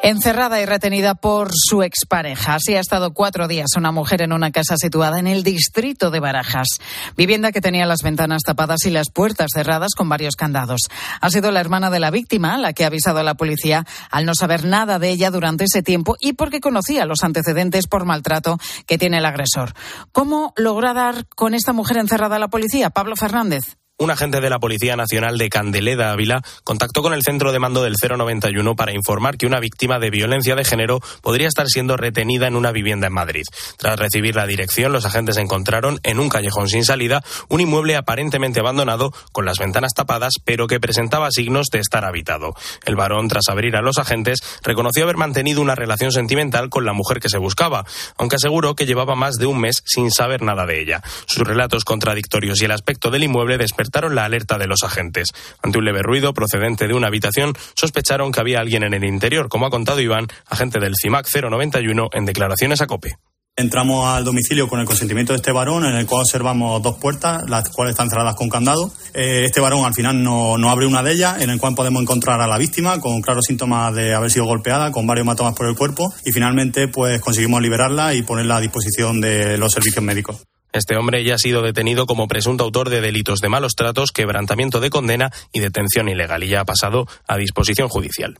[0.01, 2.55] Encerrada y retenida por su expareja.
[2.55, 6.19] Así ha estado cuatro días una mujer en una casa situada en el distrito de
[6.19, 6.67] Barajas.
[7.15, 10.81] Vivienda que tenía las ventanas tapadas y las puertas cerradas con varios candados.
[11.21, 14.25] Ha sido la hermana de la víctima la que ha avisado a la policía al
[14.25, 18.57] no saber nada de ella durante ese tiempo y porque conocía los antecedentes por maltrato
[18.85, 19.71] que tiene el agresor.
[20.11, 22.89] ¿Cómo logra dar con esta mujer encerrada a la policía?
[22.89, 23.77] Pablo Fernández.
[24.03, 27.83] Un agente de la Policía Nacional de Candeleda, Ávila, contactó con el centro de mando
[27.83, 32.47] del 091 para informar que una víctima de violencia de género podría estar siendo retenida
[32.47, 33.45] en una vivienda en Madrid.
[33.77, 38.59] Tras recibir la dirección, los agentes encontraron en un callejón sin salida un inmueble aparentemente
[38.59, 42.55] abandonado con las ventanas tapadas, pero que presentaba signos de estar habitado.
[42.83, 46.91] El varón, tras abrir a los agentes, reconoció haber mantenido una relación sentimental con la
[46.91, 47.85] mujer que se buscaba,
[48.17, 51.01] aunque aseguró que llevaba más de un mes sin saber nada de ella.
[51.25, 55.29] Sus relatos contradictorios y el aspecto del inmueble despertaron despertaron la alerta de los agentes.
[55.61, 59.49] Ante un leve ruido procedente de una habitación, sospecharon que había alguien en el interior,
[59.49, 63.17] como ha contado Iván, agente del CIMAC 091, en declaraciones a COPE.
[63.55, 67.47] Entramos al domicilio con el consentimiento de este varón, en el cual observamos dos puertas,
[67.47, 68.91] las cuales están cerradas con candado.
[69.13, 72.01] Eh, este varón al final no, no, abre una de ellas, en el cual podemos
[72.01, 75.67] encontrar a la víctima con claros síntomas de haber sido golpeada, con varios hematomas por
[75.67, 80.41] el cuerpo, y finalmente pues conseguimos liberarla y ponerla a disposición de los servicios médicos.
[80.73, 84.79] Este hombre ya ha sido detenido como presunto autor de delitos de malos tratos, quebrantamiento
[84.79, 88.39] de condena y detención ilegal y ya ha pasado a disposición judicial.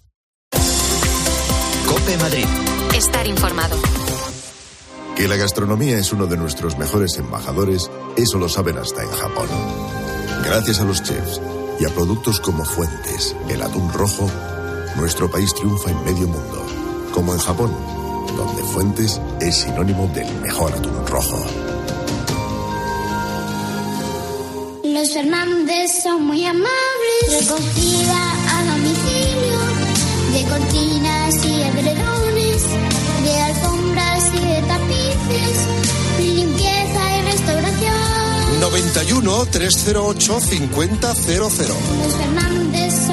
[1.88, 2.46] Cope Madrid.
[2.96, 3.78] Estar informado.
[5.16, 9.48] Que la gastronomía es uno de nuestros mejores embajadores, eso lo saben hasta en Japón.
[10.44, 11.40] Gracias a los chefs
[11.80, 14.28] y a productos como Fuentes, el atún rojo,
[14.96, 16.66] nuestro país triunfa en medio mundo,
[17.14, 17.72] como en Japón,
[18.36, 21.73] donde Fuentes es sinónimo del mejor atún rojo.
[25.04, 26.70] Los Fernández son muy amables.
[27.30, 29.60] Recogida a domicilio
[30.32, 32.64] de cortinas y edredones,
[33.26, 35.58] de alfombras y de tapices,
[36.22, 38.62] limpieza y restauración.
[38.62, 41.00] 91 308 5000.
[41.02, 43.13] Los Fernández son.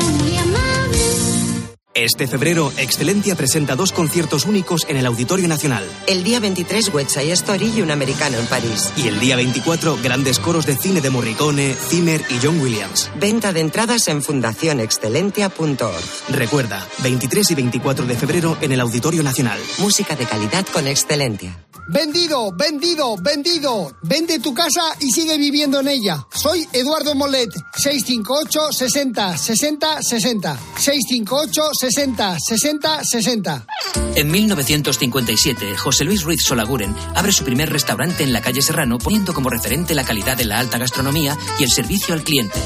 [2.00, 5.84] Este febrero, Excelentia presenta dos conciertos únicos en el Auditorio Nacional.
[6.06, 8.90] El día 23, West Side Story y un americano en París.
[8.96, 13.10] Y el día 24, grandes coros de cine de Morricone, Zimmer y John Williams.
[13.20, 16.04] Venta de entradas en fundacionexcelentia.org.
[16.30, 19.60] Recuerda, 23 y 24 de febrero en el Auditorio Nacional.
[19.78, 21.54] Música de calidad con Excelentia.
[21.92, 23.92] Vendido, vendido, vendido.
[24.02, 26.24] Vende tu casa y sigue viviendo en ella.
[26.32, 30.58] Soy Eduardo Molet, 658 60 60 60.
[30.76, 33.66] 658 60 60 60.
[34.14, 39.34] En 1957, José Luis Ruiz Solaguren abre su primer restaurante en la calle Serrano, poniendo
[39.34, 42.60] como referente la calidad de la alta gastronomía y el servicio al cliente.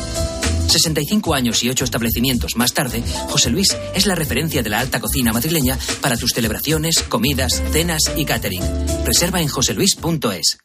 [0.69, 5.01] 65 años y 8 establecimientos más tarde, José Luis es la referencia de la alta
[5.01, 8.63] cocina madrileña para tus celebraciones, comidas, cenas y catering.
[9.05, 10.59] Reserva en joseluis.es.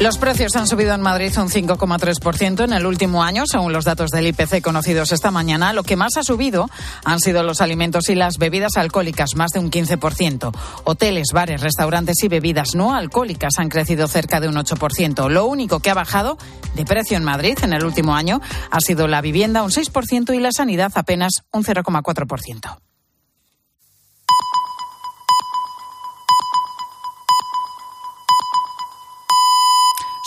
[0.00, 4.08] Los precios han subido en Madrid un 5,3% en el último año, según los datos
[4.08, 5.74] del IPC conocidos esta mañana.
[5.74, 6.70] Lo que más ha subido
[7.04, 10.56] han sido los alimentos y las bebidas alcohólicas, más de un 15%.
[10.84, 15.28] Hoteles, bares, restaurantes y bebidas no alcohólicas han crecido cerca de un 8%.
[15.28, 16.38] Lo único que ha bajado
[16.74, 20.40] de precio en Madrid en el último año ha sido la vivienda un 6% y
[20.40, 22.89] la sanidad apenas un 0,4%.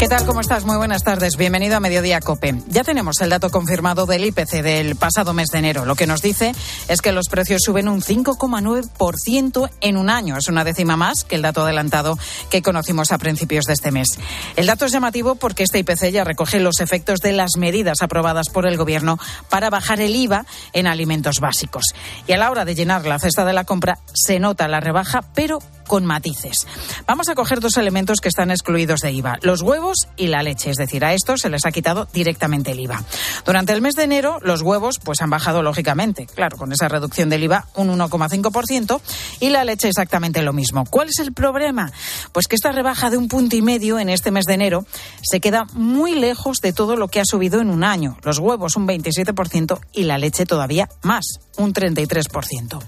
[0.00, 0.24] ¿Qué tal?
[0.24, 0.64] ¿Cómo estás?
[0.64, 1.36] Muy buenas tardes.
[1.36, 2.54] Bienvenido a Mediodía Cope.
[2.68, 5.84] Ya tenemos el dato confirmado del IPC del pasado mes de enero.
[5.84, 6.54] Lo que nos dice
[6.88, 10.38] es que los precios suben un 5,9% en un año.
[10.38, 14.08] Es una décima más que el dato adelantado que conocimos a principios de este mes.
[14.56, 18.48] El dato es llamativo porque este IPC ya recoge los efectos de las medidas aprobadas
[18.48, 19.18] por el Gobierno
[19.50, 21.84] para bajar el IVA en alimentos básicos.
[22.26, 25.20] Y a la hora de llenar la cesta de la compra se nota la rebaja,
[25.34, 25.58] pero
[25.90, 26.68] con matices.
[27.04, 30.70] Vamos a coger dos elementos que están excluidos de IVA, los huevos y la leche,
[30.70, 33.02] es decir, a estos se les ha quitado directamente el IVA.
[33.44, 37.28] Durante el mes de enero los huevos pues han bajado lógicamente, claro, con esa reducción
[37.28, 39.00] del IVA un 1,5%
[39.40, 40.84] y la leche exactamente lo mismo.
[40.84, 41.90] ¿Cuál es el problema?
[42.30, 44.86] Pues que esta rebaja de un punto y medio en este mes de enero
[45.22, 48.16] se queda muy lejos de todo lo que ha subido en un año.
[48.22, 51.24] Los huevos un 27% y la leche todavía más,
[51.56, 52.80] un 33%.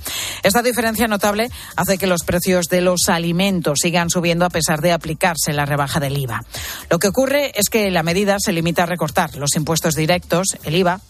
[0.45, 4.93] Esta diferencia notable hace que los precios de los alimentos sigan subiendo a pesar de
[4.93, 6.45] aplicarse la rebaja del IVA.
[6.91, 10.77] Lo que ocurre es que la medida se limita a recortar los impuestos directos, el
[10.77, 11.01] IVA,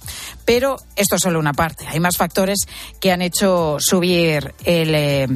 [0.44, 1.86] pero esto es solo una parte.
[1.86, 2.66] Hay más factores
[3.00, 5.28] que han hecho subir el, eh,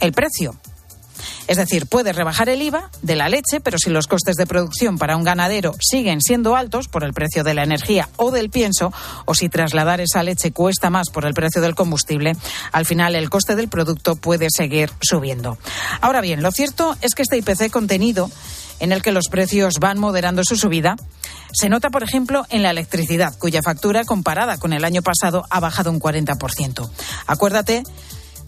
[0.00, 0.56] el precio.
[1.46, 4.98] Es decir, puede rebajar el IVA de la leche, pero si los costes de producción
[4.98, 8.92] para un ganadero siguen siendo altos por el precio de la energía o del pienso,
[9.26, 12.36] o si trasladar esa leche cuesta más por el precio del combustible,
[12.72, 15.58] al final el coste del producto puede seguir subiendo.
[16.00, 18.30] Ahora bien, lo cierto es que este IPC contenido
[18.80, 20.96] en el que los precios van moderando su subida,
[21.52, 25.60] se nota, por ejemplo, en la electricidad, cuya factura comparada con el año pasado ha
[25.60, 26.90] bajado un 40%.
[27.26, 27.84] Acuérdate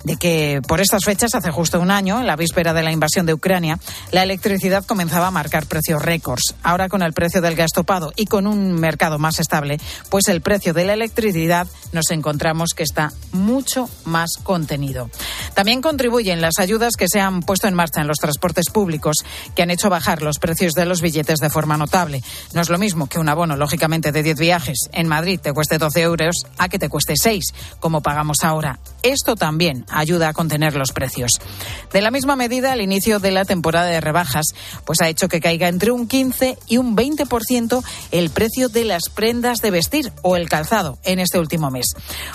[0.05, 3.27] de que por estas fechas, hace justo un año, en la víspera de la invasión
[3.27, 3.79] de Ucrania,
[4.13, 6.55] la electricidad comenzaba a marcar precios récords.
[6.63, 9.79] Ahora, con el precio del gas topado y con un mercado más estable,
[10.11, 15.11] pues el precio de la electricidad nos encontramos que está mucho más contenido.
[15.55, 19.17] También contribuyen las ayudas que se han puesto en marcha en los transportes públicos,
[19.55, 22.23] que han hecho bajar los precios de los billetes de forma notable.
[22.53, 25.79] No es lo mismo que un abono, lógicamente, de 10 viajes en Madrid te cueste
[25.79, 28.79] 12 euros a que te cueste 6, como pagamos ahora.
[29.03, 31.33] Esto también ayuda a contener los precios.
[31.93, 34.47] De la misma medida, el inicio de la temporada de rebajas
[34.85, 39.09] pues ha hecho que caiga entre un 15 y un 20% el precio de las
[39.09, 41.87] prendas de vestir o el calzado en este último mes.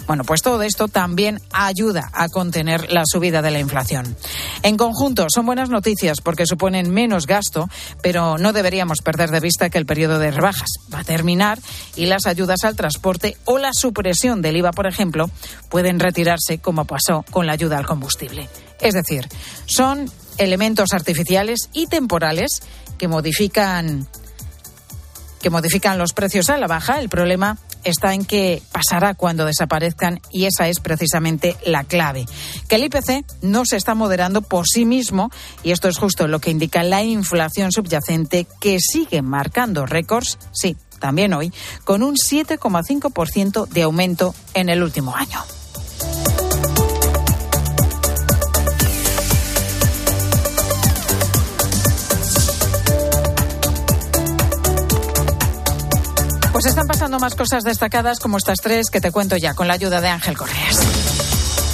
[0.08, 4.16] Bueno, pues todo esto también ayuda a contener la subida de la inflación.
[4.64, 7.70] En conjunto, son buenas noticias porque suponen menos gasto,
[8.02, 11.60] pero no deberíamos perder de vista que el periodo de rebajas va a terminar
[11.96, 15.30] y las ayudas al transporte o la supresión del IVA, por ejemplo,
[15.70, 18.50] pueden retirarse como pasó con la ayuda al combustible.
[18.80, 19.28] Es decir,
[19.66, 22.62] son elementos artificiales y temporales
[22.98, 24.08] que modifican
[25.42, 27.00] que modifican los precios a la baja.
[27.00, 32.26] El problema está en que pasará cuando desaparezcan y esa es precisamente la clave.
[32.68, 35.32] Que el IPC no se está moderando por sí mismo
[35.64, 40.78] y esto es justo lo que indica la inflación subyacente que sigue marcando récords, sí,
[41.00, 41.52] también hoy,
[41.84, 45.40] con un 7,5% de aumento en el último año.
[56.62, 59.74] Pues están pasando más cosas destacadas como estas tres que te cuento ya con la
[59.74, 60.80] ayuda de Ángel Correas.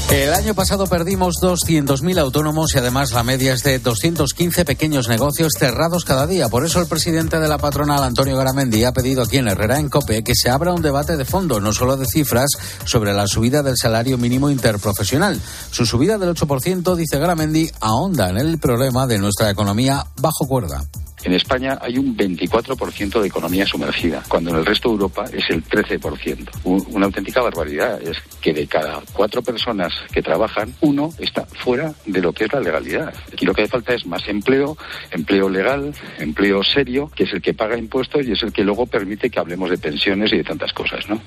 [0.09, 5.51] El año pasado perdimos 200.000 autónomos y además la media es de 215 pequeños negocios
[5.59, 6.47] cerrados cada día.
[6.47, 9.89] Por eso el presidente de la patronal, Antonio Garamendi, ha pedido aquí en Herrera en
[9.89, 12.51] COPE que se abra un debate de fondo, no solo de cifras,
[12.85, 15.37] sobre la subida del salario mínimo interprofesional.
[15.69, 20.81] Su subida del 8%, dice Garamendi, ahonda en el problema de nuestra economía bajo cuerda.
[21.27, 25.43] En España hay un 24% de economía sumergida, cuando en el resto de Europa es
[25.49, 26.47] el 13%.
[26.63, 32.21] Una auténtica barbaridad es que de cada cuatro personas que trabajan, uno está fuera de
[32.21, 33.13] lo que es la legalidad.
[33.33, 34.77] Aquí lo que hace falta es más empleo,
[35.11, 38.85] empleo legal, empleo serio, que es el que paga impuestos y es el que luego
[38.85, 41.21] permite que hablemos de pensiones y de tantas cosas, ¿no?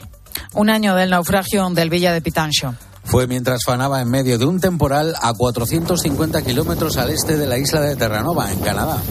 [0.55, 2.75] Un año del naufragio del Villa de Pitancho.
[3.05, 7.59] Fue mientras fanaba en medio de un temporal a 450 kilómetros al este de la
[7.59, 9.03] isla de Terranova, en Canadá.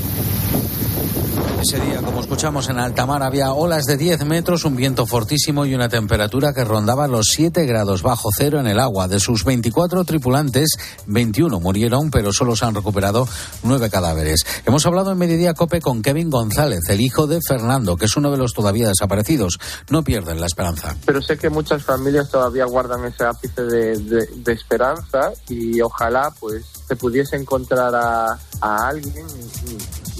[1.61, 5.65] Ese día, como escuchamos en alta mar, había olas de 10 metros, un viento fortísimo
[5.65, 9.09] y una temperatura que rondaba los 7 grados bajo cero en el agua.
[9.09, 13.27] De sus 24 tripulantes, 21 murieron, pero solo se han recuperado
[13.63, 14.45] 9 cadáveres.
[14.65, 18.31] Hemos hablado en Mediodía Cope con Kevin González, el hijo de Fernando, que es uno
[18.31, 19.59] de los todavía desaparecidos.
[19.89, 20.95] No pierden la esperanza.
[21.05, 26.95] Pero sé que muchas familias todavía guardan ese ápice de, esperanza y ojalá pues se
[26.95, 29.27] pudiese encontrar a alguien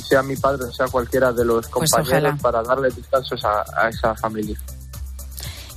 [0.09, 3.89] sea mi padre o sea cualquiera de los Pues compañeros para darle descansos a, a
[3.89, 4.57] esa familia.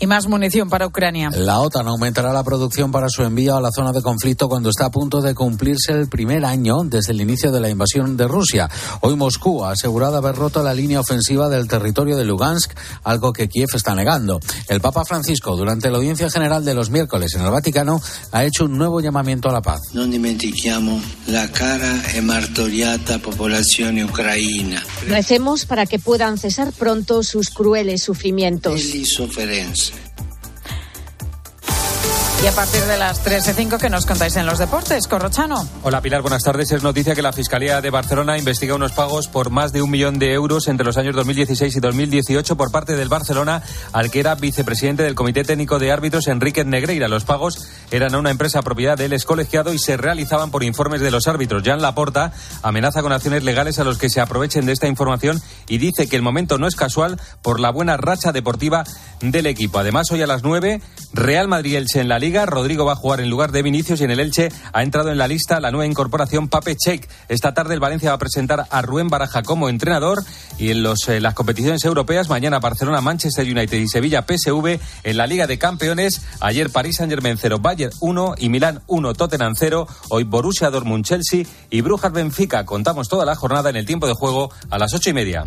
[0.03, 1.30] Y más munición para Ucrania.
[1.30, 4.86] La OTAN aumentará la producción para su envío a la zona de conflicto cuando está
[4.86, 8.68] a punto de cumplirse el primer año desde el inicio de la invasión de Rusia.
[9.03, 12.72] Hoy Moscú ha asegurado haber roto la línea ofensiva del territorio de Lugansk,
[13.05, 14.40] algo que Kiev está negando.
[14.66, 18.64] El Papa Francisco, durante la audiencia general de los miércoles en el Vaticano, ha hecho
[18.64, 19.82] un nuevo llamamiento a la paz.
[19.94, 27.50] Non dimentichiamo la cara e martoriata popolazione ucraina Recemos para que puedan cesar pronto sus
[27.50, 28.82] crueles sufrimientos.
[32.43, 35.64] Y a partir de las 13.05, ¿qué nos contáis en los deportes, Corrochano?
[35.84, 36.72] Hola Pilar, buenas tardes.
[36.72, 40.18] Es noticia que la Fiscalía de Barcelona investiga unos pagos por más de un millón
[40.18, 43.62] de euros entre los años 2016 y 2018 por parte del Barcelona
[43.93, 47.07] al que era vicepresidente del Comité Técnico de Árbitros, Enrique Negreira.
[47.07, 51.12] Los pagos eran a una empresa propiedad del excolegiado y se realizaban por informes de
[51.12, 51.62] los árbitros.
[51.64, 52.32] Jan Laporta
[52.64, 56.16] amenaza con acciones legales a los que se aprovechen de esta información y dice que
[56.16, 58.82] el momento no es casual por la buena racha deportiva
[59.20, 59.78] del equipo.
[59.78, 60.82] Además, hoy a las 9,
[61.12, 62.31] Real Madrid-Elche en la Liga.
[62.32, 65.18] Rodrigo va a jugar en lugar de Vinicius y en el Elche ha entrado en
[65.18, 67.06] la lista la nueva incorporación Pape Cheik.
[67.28, 70.24] Esta tarde el Valencia va a presentar a Rubén Baraja como entrenador
[70.58, 75.26] y en eh, las competiciones europeas mañana Barcelona, Manchester United y Sevilla PSV en la
[75.26, 76.22] Liga de Campeones.
[76.40, 79.86] Ayer París Saint-Germain 0, Bayern 1 y Milán 1, Tottenham 0.
[80.08, 82.64] Hoy Borussia Dortmund, Chelsea y Brujas Benfica.
[82.64, 85.46] Contamos toda la jornada en el tiempo de juego a las ocho y media.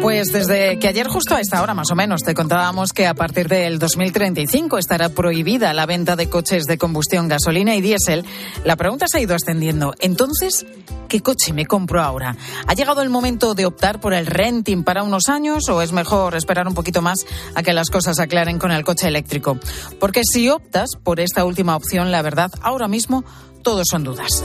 [0.00, 3.12] Pues desde que ayer justo a esta hora más o menos te contábamos que a
[3.12, 8.24] partir del 2035 estará prohibida la venta de coches de combustión gasolina y diésel,
[8.64, 9.92] la pregunta se ha ido extendiendo.
[9.98, 10.64] Entonces,
[11.08, 12.34] ¿qué coche me compro ahora?
[12.66, 16.34] ¿Ha llegado el momento de optar por el renting para unos años o es mejor
[16.34, 19.58] esperar un poquito más a que las cosas aclaren con el coche eléctrico?
[19.98, 23.22] Porque si optas por esta última opción, la verdad, ahora mismo
[23.62, 24.42] todos son dudas.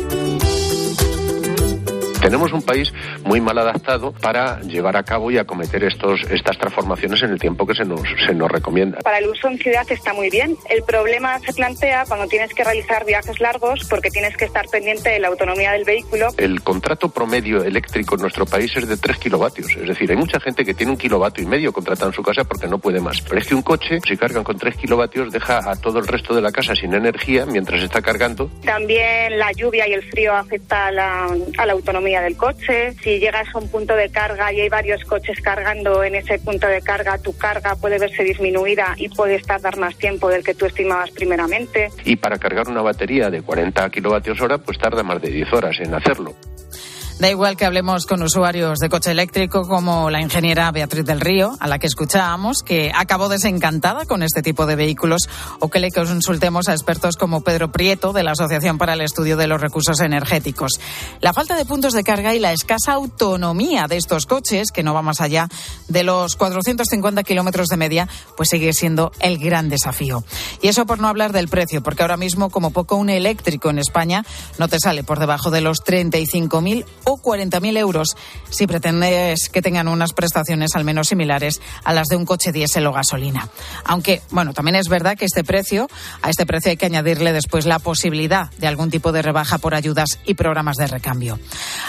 [2.26, 2.92] Tenemos un país
[3.24, 7.68] muy mal adaptado para llevar a cabo y acometer estos, estas transformaciones en el tiempo
[7.68, 8.98] que se nos, se nos recomienda.
[9.02, 10.58] Para el uso en ciudad está muy bien.
[10.72, 15.12] El problema se plantea cuando tienes que realizar viajes largos porque tienes que estar pendiente
[15.12, 16.30] de la autonomía del vehículo.
[16.36, 19.76] El contrato promedio eléctrico en nuestro país es de 3 kilovatios.
[19.76, 22.44] Es decir, hay mucha gente que tiene un kilovatio y medio contratado en su casa
[22.44, 23.22] porque no puede más.
[23.22, 26.34] Pero es que un coche, si cargan con 3 kilovatios, deja a todo el resto
[26.34, 28.50] de la casa sin energía mientras está cargando.
[28.66, 31.28] También la lluvia y el frío afecta a la,
[31.60, 31.76] a la
[32.22, 32.94] del coche.
[33.04, 36.68] Si llegas a un punto de carga y hay varios coches cargando en ese punto
[36.68, 40.66] de carga, tu carga puede verse disminuida y puedes tardar más tiempo del que tú
[40.66, 41.90] estimabas primeramente.
[42.04, 45.78] Y para cargar una batería de 40 kilovatios hora, pues tarda más de 10 horas
[45.80, 46.36] en hacerlo.
[47.18, 51.56] Da igual que hablemos con usuarios de coche eléctrico como la ingeniera Beatriz del Río,
[51.62, 55.30] a la que escuchábamos, que acabó desencantada con este tipo de vehículos,
[55.62, 59.38] o que le consultemos a expertos como Pedro Prieto, de la Asociación para el Estudio
[59.38, 60.74] de los Recursos Energéticos.
[61.22, 64.94] La falta de puntos de carga y la escasa autonomía de estos coches, que no
[64.94, 65.48] va más allá
[65.88, 70.26] de los 450 kilómetros de media, pues sigue siendo el gran desafío.
[70.62, 73.80] Y eso por no hablar del precio, porque ahora mismo, como poco, un eléctrico en
[73.80, 74.26] España
[74.60, 78.16] no te sale por debajo de los 35.000 o 40.000 euros
[78.50, 82.88] si pretendes que tengan unas prestaciones al menos similares a las de un coche diésel
[82.88, 83.50] o gasolina.
[83.86, 85.88] Aunque, bueno, también es verdad que este precio,
[86.22, 89.76] a este precio hay que añadirle después la posibilidad de algún tipo de rebaja por
[89.76, 91.40] ayudas y programas de recambio.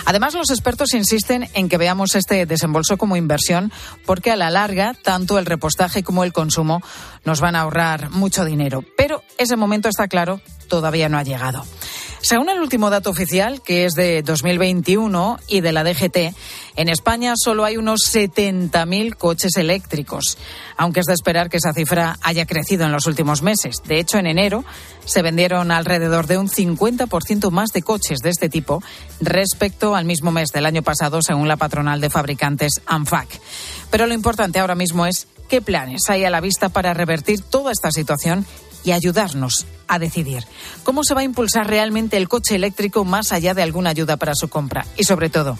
[0.05, 3.73] Además, los expertos insisten en que veamos este desembolso como inversión
[4.05, 6.83] porque a la larga, tanto el repostaje como el consumo
[7.25, 8.85] nos van a ahorrar mucho dinero.
[8.97, 11.65] Pero ese momento está claro, todavía no ha llegado.
[12.27, 16.35] Según el último dato oficial, que es de 2021 y de la DGT,
[16.75, 20.37] en España solo hay unos 70.000 coches eléctricos,
[20.77, 23.77] aunque es de esperar que esa cifra haya crecido en los últimos meses.
[23.85, 24.65] De hecho, en enero
[25.05, 28.83] se vendieron alrededor de un 50% más de coches de este tipo
[29.21, 33.29] respecto al mismo mes del año pasado, según la patronal de fabricantes ANFAC.
[33.91, 37.71] Pero lo importante ahora mismo es qué planes hay a la vista para revertir toda
[37.71, 38.45] esta situación
[38.83, 40.45] y ayudarnos a decidir
[40.85, 44.35] cómo se va a impulsar realmente el coche eléctrico más allá de alguna ayuda para
[44.35, 45.59] su compra y sobre todo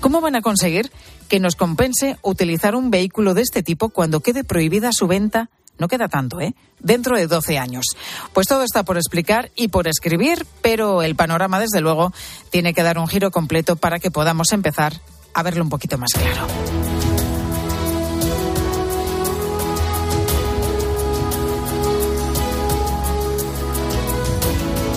[0.00, 0.90] ¿Cómo van a conseguir
[1.28, 5.50] que nos compense utilizar un vehículo de este tipo cuando quede prohibida su venta?
[5.78, 6.54] No queda tanto, ¿eh?
[6.78, 7.84] Dentro de 12 años.
[8.32, 12.12] Pues todo está por explicar y por escribir, pero el panorama, desde luego,
[12.50, 15.00] tiene que dar un giro completo para que podamos empezar
[15.34, 16.46] a verlo un poquito más claro.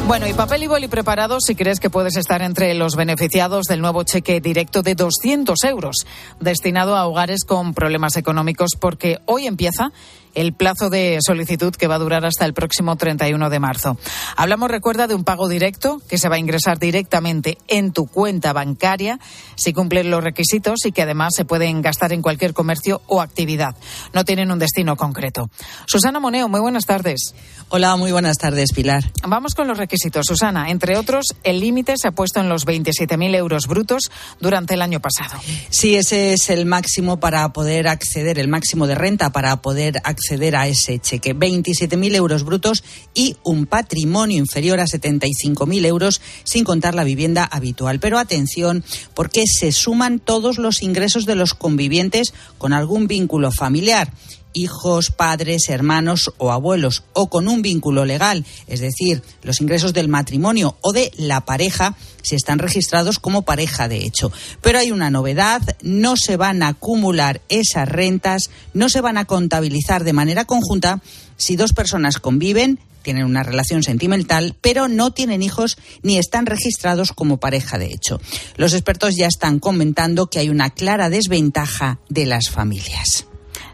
[0.10, 3.80] Bueno, y papel y boli preparados si crees que puedes estar entre los beneficiados del
[3.80, 5.98] nuevo cheque directo de 200 euros
[6.40, 9.92] destinado a hogares con problemas económicos, porque hoy empieza
[10.36, 13.98] el plazo de solicitud que va a durar hasta el próximo 31 de marzo.
[14.36, 18.54] Hablamos, recuerda, de un pago directo que se va a ingresar directamente en tu cuenta
[18.54, 19.20] bancaria
[19.56, 23.76] si cumplen los requisitos y que además se pueden gastar en cualquier comercio o actividad.
[24.14, 25.50] No tienen un destino concreto.
[25.86, 27.34] Susana Moneo, muy buenas tardes.
[27.70, 29.12] Hola, muy buenas tardes, Pilar.
[29.28, 30.70] Vamos con los requisitos, Susana.
[30.70, 35.00] Entre otros, el límite se ha puesto en los 27.000 euros brutos durante el año
[35.00, 35.40] pasado.
[35.70, 40.29] Sí, ese es el máximo para poder acceder, el máximo de renta para poder acceder
[40.30, 41.36] acceder a ese cheque.
[41.36, 42.84] 27.000 euros brutos
[43.16, 48.00] y un patrimonio inferior a 75.000 euros sin contar la vivienda habitual.
[48.00, 48.84] Pero atención,
[49.16, 54.14] porque se suman todos los ingresos de los convivientes con algún vínculo familiar
[54.54, 60.08] hijos, padres, hermanos o abuelos, o con un vínculo legal, es decir, los ingresos del
[60.08, 64.32] matrimonio o de la pareja, si están registrados como pareja de hecho.
[64.62, 69.26] Pero hay una novedad, no se van a acumular esas rentas, no se van a
[69.26, 71.02] contabilizar de manera conjunta
[71.38, 77.14] si dos personas conviven, tienen una relación sentimental, pero no tienen hijos ni están registrados
[77.14, 78.20] como pareja de hecho.
[78.58, 83.29] Los expertos ya están comentando que hay una clara desventaja de las familias.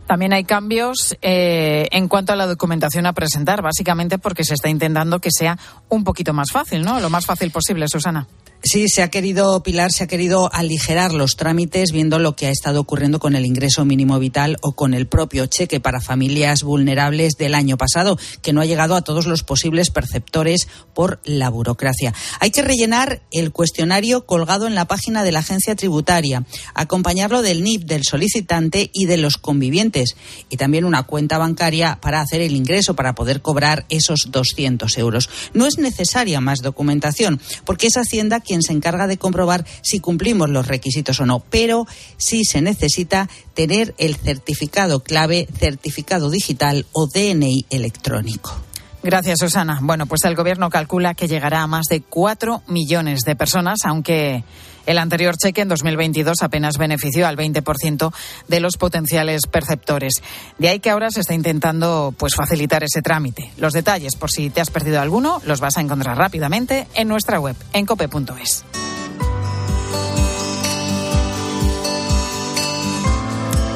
[0.08, 4.70] También hay cambios eh, en cuanto a la documentación a presentar, básicamente porque se está
[4.70, 5.58] intentando que sea
[5.90, 7.00] un poquito más fácil, ¿no?
[7.00, 8.28] Lo más fácil posible, Susana.
[8.68, 12.50] Sí, se ha querido, Pilar, se ha querido aligerar los trámites viendo lo que ha
[12.50, 17.38] estado ocurriendo con el ingreso mínimo vital o con el propio cheque para familias vulnerables
[17.38, 22.16] del año pasado, que no ha llegado a todos los posibles perceptores por la burocracia.
[22.40, 26.44] Hay que rellenar el cuestionario colgado en la página de la agencia tributaria,
[26.74, 30.16] acompañarlo del NIP del solicitante y de los convivientes,
[30.50, 35.30] y también una cuenta bancaria para hacer el ingreso, para poder cobrar esos 200 euros.
[35.54, 40.50] No es necesaria más documentación, porque es Hacienda quien se encarga de comprobar si cumplimos
[40.50, 41.86] los requisitos o no, pero
[42.18, 48.56] sí se necesita tener el certificado clave, certificado digital o DNI electrónico.
[49.04, 49.80] Gracias, Susana.
[49.84, 54.44] Bueno, pues el Gobierno calcula que llegará a más de cuatro millones de personas, aunque
[54.86, 58.14] el anterior cheque en 2022 apenas benefició al 20%
[58.48, 60.22] de los potenciales perceptores.
[60.58, 63.52] De ahí que ahora se está intentando pues, facilitar ese trámite.
[63.58, 67.40] Los detalles, por si te has perdido alguno, los vas a encontrar rápidamente en nuestra
[67.40, 68.66] web, en cope.es.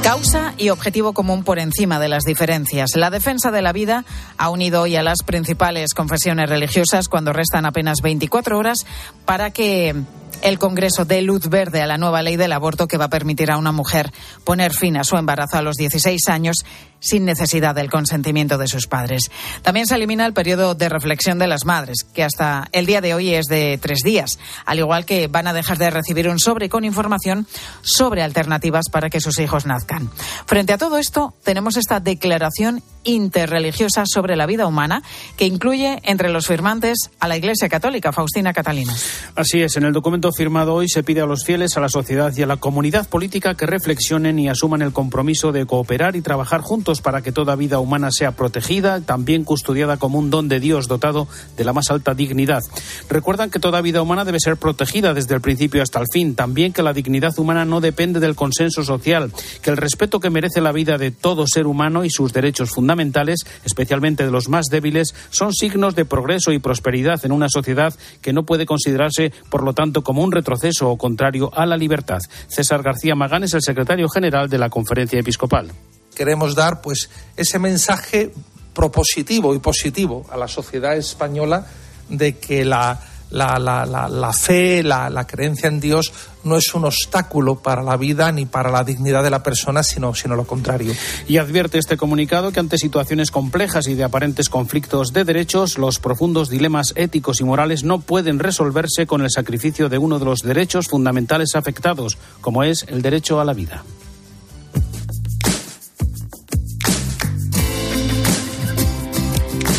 [0.03, 2.95] Causa y objetivo común por encima de las diferencias.
[2.95, 4.05] La defensa de la vida
[4.37, 8.87] ha unido hoy a las principales confesiones religiosas cuando restan apenas 24 horas
[9.25, 9.93] para que
[10.41, 13.51] el Congreso dé luz verde a la nueva ley del aborto que va a permitir
[13.51, 14.11] a una mujer
[14.43, 16.65] poner fin a su embarazo a los 16 años
[16.99, 19.31] sin necesidad del consentimiento de sus padres.
[19.61, 23.13] También se elimina el periodo de reflexión de las madres, que hasta el día de
[23.13, 26.69] hoy es de tres días, al igual que van a dejar de recibir un sobre
[26.69, 27.47] con información
[27.81, 30.09] sobre alternativas para que sus hijos nazcan.
[30.45, 35.01] Frente a todo esto, tenemos esta declaración interreligiosa sobre la vida humana
[35.37, 38.93] que incluye entre los firmantes a la Iglesia Católica, Faustina Catalina.
[39.35, 42.33] Así es, en el documento firmado hoy se pide a los fieles, a la sociedad
[42.35, 46.61] y a la comunidad política que reflexionen y asuman el compromiso de cooperar y trabajar
[46.61, 50.87] juntos para que toda vida humana sea protegida, también custodiada como un don de Dios
[50.87, 52.63] dotado de la más alta dignidad.
[53.07, 56.73] Recuerdan que toda vida humana debe ser protegida desde el principio hasta el fin, también
[56.73, 59.31] que la dignidad humana no depende del consenso social,
[59.61, 63.45] que el respeto que merece la vida de todo ser humano y sus derechos fundamentales,
[63.63, 68.33] especialmente de los más débiles, son signos de progreso y prosperidad en una sociedad que
[68.33, 72.19] no puede considerarse, por lo tanto, como un retroceso o contrario a la libertad.
[72.47, 75.71] César García Magán es el secretario general de la Conferencia Episcopal
[76.15, 78.33] queremos dar pues ese mensaje
[78.73, 81.65] propositivo y positivo a la sociedad española
[82.09, 82.99] de que la,
[83.31, 86.11] la, la, la fe, la, creencia en Dios
[86.43, 90.15] no es un obstáculo para la vida ni para la dignidad de la persona, sino,
[90.15, 90.93] sino lo contrario.
[91.27, 95.99] Y advierte este comunicado que ante situaciones complejas y de aparentes conflictos de derechos, los
[95.99, 100.39] profundos dilemas éticos y morales no pueden resolverse con el sacrificio de uno de los
[100.39, 103.83] derechos fundamentales afectados, como es el derecho a la vida.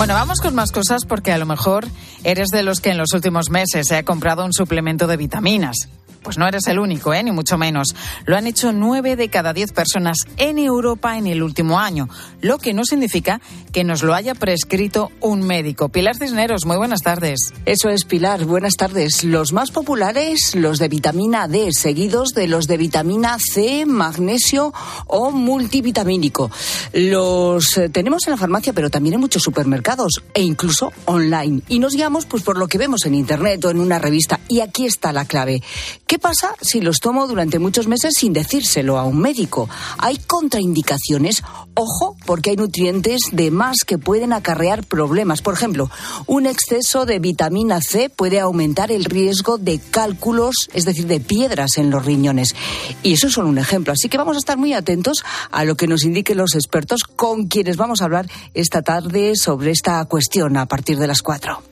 [0.01, 1.87] Bueno, vamos con más cosas porque a lo mejor
[2.25, 5.91] eres de los que en los últimos meses se ha comprado un suplemento de vitaminas.
[6.23, 7.23] Pues no eres el único, ¿eh?
[7.23, 7.95] ni mucho menos.
[8.27, 12.09] Lo han hecho nueve de cada diez personas en Europa en el último año,
[12.41, 13.41] lo que no significa
[13.73, 15.89] que nos lo haya prescrito un médico.
[15.89, 17.53] Pilar Cisneros, muy buenas tardes.
[17.65, 19.25] Eso es, Pilar, buenas tardes.
[19.25, 24.73] Los más populares, los de vitamina D, seguidos de los de vitamina C, magnesio
[25.07, 26.51] o multivitamínico.
[26.93, 31.63] Los eh, tenemos en la farmacia, pero también en muchos supermercados e incluso online.
[31.69, 34.41] Y nos guiamos pues, por lo que vemos en Internet o en una revista.
[34.49, 35.63] Y aquí está la clave.
[36.11, 39.69] ¿Qué pasa si los tomo durante muchos meses sin decírselo a un médico?
[39.97, 41.45] ¿Hay contraindicaciones?
[41.75, 45.41] Ojo, porque hay nutrientes de más que pueden acarrear problemas.
[45.41, 45.89] Por ejemplo,
[46.27, 51.79] un exceso de vitamina C puede aumentar el riesgo de cálculos, es decir, de piedras
[51.79, 52.57] en los riñones.
[53.05, 53.93] Y eso es solo un ejemplo.
[53.93, 57.47] Así que vamos a estar muy atentos a lo que nos indiquen los expertos con
[57.47, 61.70] quienes vamos a hablar esta tarde sobre esta cuestión a partir de las cuatro.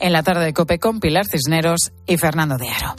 [0.00, 2.94] En la tarde de Cope con Pilar Cisneros y Fernando de Aro.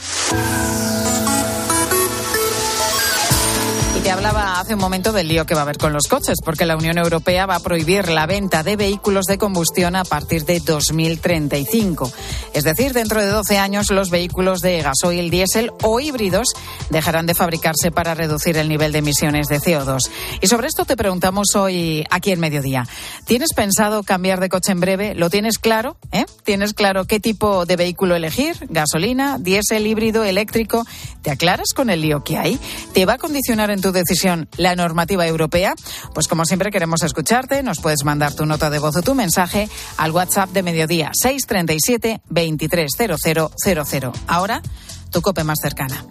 [4.10, 6.76] Hablaba hace un momento del lío que va a haber con los coches, porque la
[6.76, 12.10] Unión Europea va a prohibir la venta de vehículos de combustión a partir de 2035.
[12.52, 16.48] Es decir, dentro de 12 años los vehículos de gasoil, diésel o híbridos
[16.90, 20.10] dejarán de fabricarse para reducir el nivel de emisiones de CO2.
[20.40, 22.86] Y sobre esto te preguntamos hoy aquí en Mediodía.
[23.26, 25.14] ¿Tienes pensado cambiar de coche en breve?
[25.14, 25.96] ¿Lo tienes claro?
[26.10, 26.26] ¿Eh?
[26.44, 28.56] ¿Tienes claro qué tipo de vehículo elegir?
[28.70, 30.84] ¿Gasolina, diésel, híbrido, eléctrico?
[31.22, 32.58] ¿Te aclaras con el lío que hay?
[32.92, 35.74] ¿Te va a condicionar en tu decisión la normativa europea?
[36.14, 37.62] Pues como siempre queremos escucharte.
[37.62, 42.22] Nos puedes mandar tu nota de voz o tu mensaje al WhatsApp de Mediodía 637
[42.28, 44.12] 230000.
[44.26, 44.62] Ahora,
[45.10, 46.04] tu cope más cercana.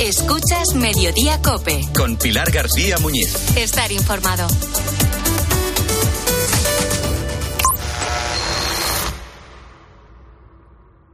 [0.00, 1.82] Escuchas Mediodía Cope.
[1.94, 3.34] Con Pilar García Muñiz.
[3.56, 4.46] Estar informado.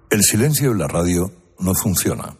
[0.08, 2.38] El silencio en la radio no funciona.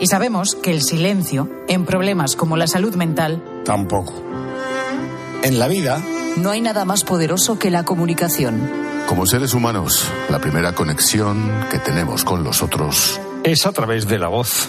[0.00, 4.12] Y sabemos que el silencio en problemas como la salud mental tampoco.
[5.42, 6.02] En la vida
[6.36, 8.68] no hay nada más poderoso que la comunicación.
[9.06, 14.18] Como seres humanos, la primera conexión que tenemos con los otros es a través de
[14.18, 14.68] la voz.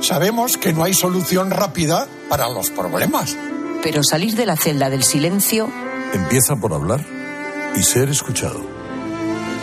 [0.00, 3.36] Sabemos que no hay solución rápida para los problemas.
[3.82, 5.70] Pero salir de la celda del silencio
[6.12, 7.04] empieza por hablar
[7.76, 8.60] y ser escuchado.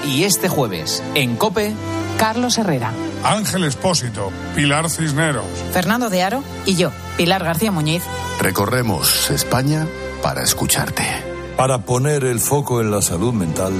[0.05, 1.73] Y este jueves, en Cope,
[2.17, 2.91] Carlos Herrera.
[3.23, 5.45] Ángel Espósito, Pilar Cisneros.
[5.71, 8.03] Fernando de Aro y yo, Pilar García Muñiz.
[8.39, 9.87] Recorremos España
[10.21, 11.03] para escucharte.
[11.57, 13.73] Para poner el foco en la salud mental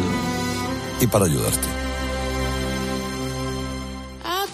[0.99, 1.74] y para ayudarte.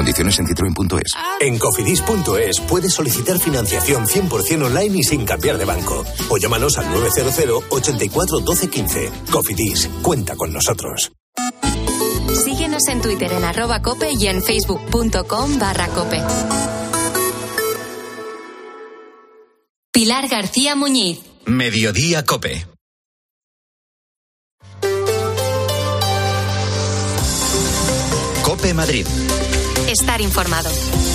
[0.00, 1.12] Condiciones en citroen.es.
[1.40, 6.02] En cofidis.es puedes solicitar financiación 100% online y sin cambiar de banco.
[6.30, 9.10] O llámanos al 900 84 12 15.
[9.30, 11.12] Cofidis, cuenta con nosotros.
[12.32, 16.22] Síguenos en Twitter en arroba cope y en facebook.com barra cope.
[19.92, 21.20] Pilar García Muñiz.
[21.44, 22.66] Mediodía Cope.
[28.42, 29.06] Cope Madrid.
[29.90, 31.09] Estar informado.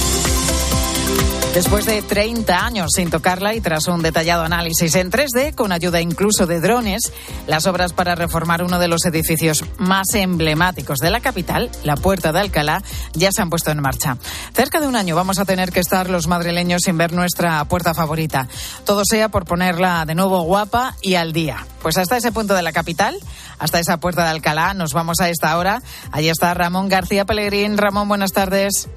[1.55, 6.01] Después de 30 años sin tocarla y tras un detallado análisis en 3D, con ayuda
[6.01, 7.13] incluso de drones,
[7.47, 12.33] las obras para reformar uno de los edificios más emblemáticos de la capital, la Puerta
[12.33, 12.83] de Alcalá,
[13.13, 14.17] ya se han puesto en marcha.
[14.53, 17.93] Cerca de un año vamos a tener que estar los madrileños sin ver nuestra puerta
[17.93, 18.49] favorita.
[18.83, 21.65] Todo sea por ponerla de nuevo guapa y al día.
[21.81, 23.17] Pues hasta ese punto de la capital,
[23.59, 25.81] hasta esa Puerta de Alcalá, nos vamos a esta hora.
[26.11, 27.77] Allí está Ramón García Pellegrín.
[27.77, 28.89] Ramón, buenas tardes.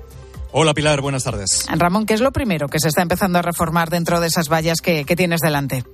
[0.50, 1.66] Hola Pilar, buenas tardes.
[1.68, 4.80] Ramón, ¿qué es lo primero que se está empezando a reformar dentro de esas vallas
[4.80, 5.84] que, que tienes delante?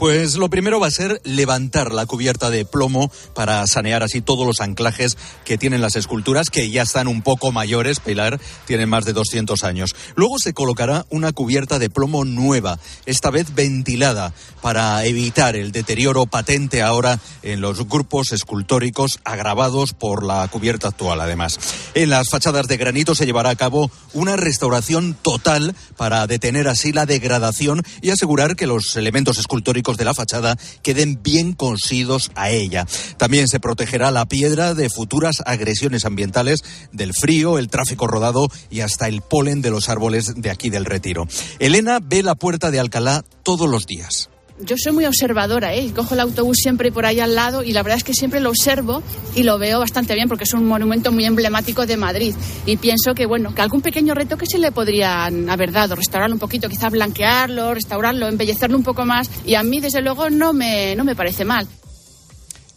[0.00, 4.46] Pues lo primero va a ser levantar la cubierta de plomo para sanear así todos
[4.46, 9.04] los anclajes que tienen las esculturas, que ya están un poco mayores, Pilar, tienen más
[9.04, 9.94] de 200 años.
[10.14, 14.32] Luego se colocará una cubierta de plomo nueva, esta vez ventilada,
[14.62, 21.20] para evitar el deterioro patente ahora en los grupos escultóricos agravados por la cubierta actual,
[21.20, 21.58] además.
[21.92, 26.90] En las fachadas de granito se llevará a cabo una restauración total para detener así
[26.90, 32.50] la degradación y asegurar que los elementos escultóricos de la fachada queden bien cosidos a
[32.50, 32.86] ella.
[33.16, 38.80] También se protegerá la piedra de futuras agresiones ambientales, del frío, el tráfico rodado y
[38.80, 41.26] hasta el polen de los árboles de aquí del retiro.
[41.58, 44.30] Elena ve la puerta de Alcalá todos los días
[44.62, 45.90] yo soy muy observadora, ¿eh?
[45.94, 48.50] cojo el autobús siempre por ahí al lado y la verdad es que siempre lo
[48.50, 49.02] observo
[49.34, 52.34] y lo veo bastante bien porque es un monumento muy emblemático de Madrid.
[52.66, 56.34] Y pienso que, bueno, que algún pequeño reto que se le podrían haber dado, restaurarlo
[56.34, 59.30] un poquito, quizás blanquearlo, restaurarlo, embellecerlo un poco más.
[59.46, 61.66] Y a mí, desde luego, no me, no me parece mal.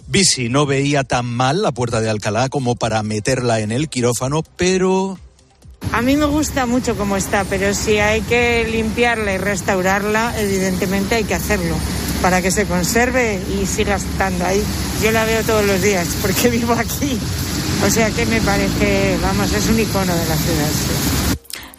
[0.07, 4.43] Bisi no veía tan mal la puerta de Alcalá como para meterla en el quirófano,
[4.57, 5.17] pero
[5.91, 11.15] a mí me gusta mucho como está, pero si hay que limpiarla y restaurarla, evidentemente
[11.15, 11.75] hay que hacerlo
[12.21, 14.63] para que se conserve y siga estando ahí.
[15.03, 17.19] Yo la veo todos los días porque vivo aquí.
[17.86, 20.69] O sea que me parece, vamos, es un icono de la ciudad.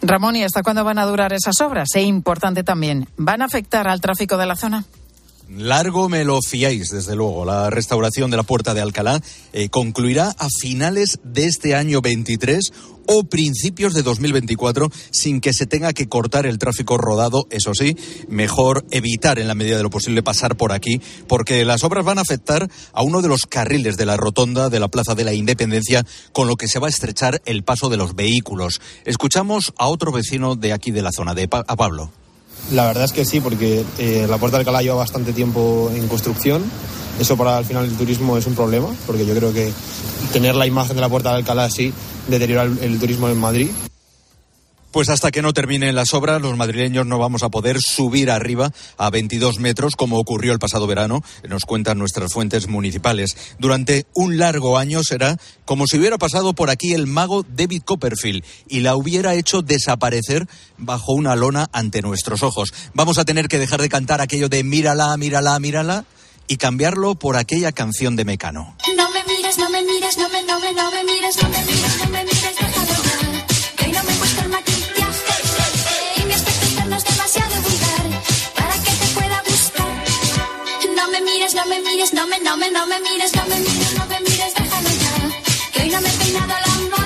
[0.03, 1.89] Ramón, ¿y hasta cuándo van a durar esas obras?
[1.95, 4.85] E importante también, ¿van a afectar al tráfico de la zona?
[5.49, 7.45] Largo me lo fiáis, desde luego.
[7.45, 9.21] La restauración de la Puerta de Alcalá
[9.53, 12.71] eh, concluirá a finales de este año 23
[13.07, 17.45] o principios de 2024 sin que se tenga que cortar el tráfico rodado.
[17.51, 17.95] Eso sí,
[18.27, 22.17] mejor evitar en la medida de lo posible pasar por aquí porque las obras van
[22.17, 25.33] a afectar a uno de los carriles de la rotonda de la Plaza de la
[25.33, 28.81] Independencia con lo que se va a estrechar el paso de los vehículos.
[29.05, 32.11] Escuchamos a otro vecino de aquí de la zona, de a Pablo.
[32.71, 36.07] La verdad es que sí, porque eh, la Puerta del Alcalá lleva bastante tiempo en
[36.07, 36.63] construcción.
[37.19, 39.71] Eso para el final el turismo es un problema, porque yo creo que
[40.33, 41.93] tener la imagen de la Puerta del Alcalá así
[42.27, 43.69] deteriora el turismo en Madrid.
[44.95, 48.71] Pues hasta que no terminen las obras, los madrileños no vamos a poder subir arriba
[48.97, 53.35] a 22 metros, como ocurrió el pasado verano, nos cuentan nuestras fuentes municipales.
[53.59, 58.45] Durante un largo año será como si hubiera pasado por aquí el mago David Copperfield
[58.69, 62.73] y la hubiera hecho desaparecer bajo una lona ante nuestros ojos.
[62.93, 66.05] Vamos a tener que dejar de cantar aquello de mírala, mírala, mírala
[66.47, 68.77] y cambiarlo por aquella canción de Mecano.
[68.95, 71.65] No me mires, no me mires, no me, no me, no me mires, no me
[71.65, 72.34] mires,
[81.19, 83.97] me mires, no me mires, no me, no me, no me mires, no me mires,
[83.97, 85.71] no me mires, déjalo ya.
[85.71, 87.05] Que no me he peinado la moda.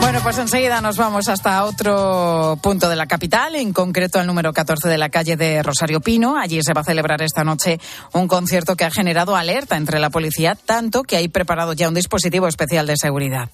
[0.00, 4.52] Bueno, pues enseguida nos vamos hasta otro punto de la capital, en concreto al número
[4.52, 6.38] 14 de la calle de Rosario Pino.
[6.38, 7.78] Allí se va a celebrar esta noche
[8.14, 11.94] un concierto que ha generado alerta entre la policía, tanto que hay preparado ya un
[11.94, 13.50] dispositivo especial de seguridad.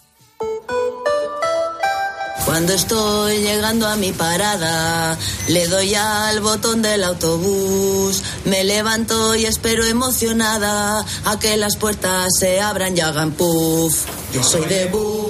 [2.45, 5.17] Cuando estoy llegando a mi parada,
[5.49, 12.29] le doy al botón del autobús, me levanto y espero emocionada a que las puertas
[12.39, 14.05] se abran y hagan puff.
[14.35, 15.24] Yo soy de bus.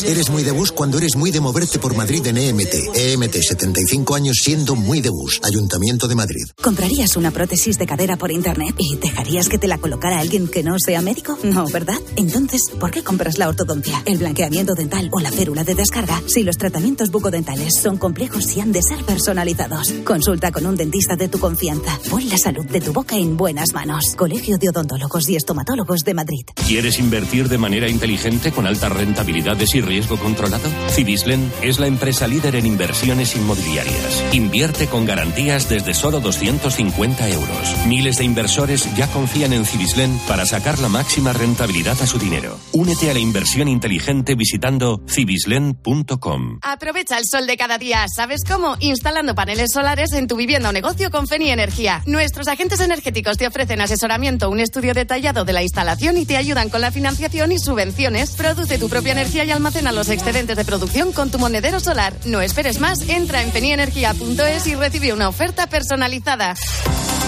[0.00, 2.96] Eres muy de bus cuando eres muy de moverte por Madrid en EMT.
[2.96, 5.38] EMT, 75 años siendo muy de bus.
[5.44, 6.44] Ayuntamiento de Madrid.
[6.62, 10.62] ¿Comprarías una prótesis de cadera por internet y dejarías que te la colocara alguien que
[10.62, 11.38] no sea médico?
[11.42, 11.98] No, ¿verdad?
[12.16, 16.42] Entonces, ¿por qué compras la ortodoncia, el blanqueamiento dental o la férula de descarga si
[16.42, 19.92] los tratamientos bucodentales son complejos y han de ser personalizados?
[20.04, 21.98] Consulta con un dentista de tu confianza.
[22.08, 24.14] Pon la salud de tu boca en buenas manos.
[24.16, 26.46] Colegio de Odontólogos y Estomatólogos de Madrid.
[26.66, 30.68] ¿Quieres invertir de manera inteligente con altas rentabilidades y riesgo controlado?
[30.90, 34.24] Cibislen es la empresa líder en inversiones inmobiliarias.
[34.32, 37.76] Invierte con garantías desde solo 250 euros.
[37.86, 42.58] Miles de inversores ya confían en Cibislen para sacar la máxima rentabilidad a su dinero.
[42.72, 46.58] Únete a la inversión inteligente visitando cibislen.com.
[46.62, 48.06] Aprovecha el sol de cada día.
[48.08, 48.76] ¿Sabes cómo?
[48.80, 52.02] Instalando paneles solares en tu vivienda o negocio con Feni Energía.
[52.06, 56.68] Nuestros agentes energéticos te ofrecen asesoramiento, un estudio detallado de la instalación y te ayudan
[56.68, 58.30] con la financiación y subvenciones.
[58.32, 62.12] Produce tu propia energía y almacena los excedentes de producción con tu monedero solar.
[62.26, 66.54] No esperes más, entra en fenienergia.es y recibe una oferta personalizada.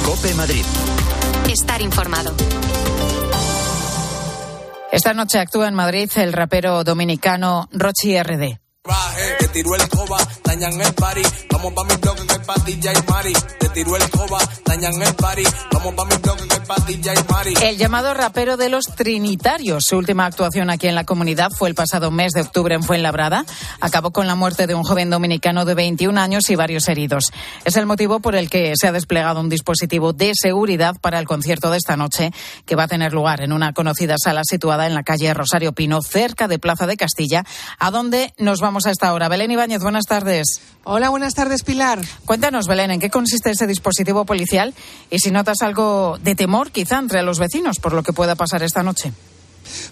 [0.05, 0.65] Cope Madrid.
[1.49, 2.35] Estar informado.
[4.93, 8.64] Esta noche actúa en Madrid el rapero dominicano Rochi RD.
[9.55, 11.23] Tiró el coba, dañan el party.
[11.49, 13.33] Vamos pa' mi bloque que y mari.
[13.61, 15.45] Te tiro el coba, dañan el party.
[15.73, 17.55] Vamos pa' mi bloque que y mari.
[17.63, 19.85] El llamado rapero de los Trinitarios.
[19.87, 23.45] Su última actuación aquí en la comunidad fue el pasado mes de octubre en Fuenlabrada.
[23.81, 27.31] Acabó con la muerte de un joven dominicano de 21 años y varios heridos.
[27.65, 31.27] Es el motivo por el que se ha desplegado un dispositivo de seguridad para el
[31.27, 32.33] concierto de esta noche,
[32.67, 36.03] que va a tener lugar en una conocida sala situada en la calle Rosario Pino,
[36.03, 37.45] cerca de Plaza de Castilla,
[37.79, 39.29] a donde nos vamos a esta hora.
[39.29, 40.61] Belén Ibáñez, buenas tardes.
[40.83, 42.01] Hola, buenas tardes, Pilar.
[42.25, 44.75] Cuéntanos, Belén, ¿en qué consiste ese dispositivo policial
[45.11, 48.63] y si notas algo de temor quizá entre los vecinos por lo que pueda pasar
[48.65, 49.13] esta noche?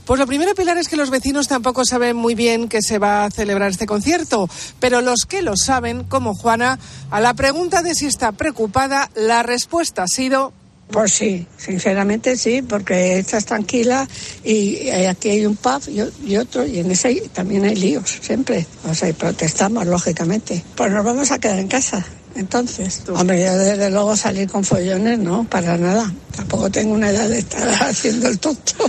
[0.04, 3.24] Pues lo primero, Pilar, es que los vecinos tampoco saben muy bien que se va
[3.24, 6.78] a celebrar este concierto, pero los que lo saben, como Juana,
[7.10, 10.52] a la pregunta de si está preocupada, la respuesta ha sido
[10.92, 14.06] Pues sí, sinceramente sí, porque estás tranquila
[14.44, 18.66] y eh, aquí hay un pub y, otro y en ese también hay líos, siempre.
[18.84, 20.62] O sea, y protestamos, lógicamente.
[20.76, 22.04] Pues nos vamos a quedar en casa.
[22.34, 26.12] Entonces, hombre, yo desde luego salir con follones, no, para nada.
[26.36, 28.84] Tampoco tengo una edad de estar haciendo el tonto.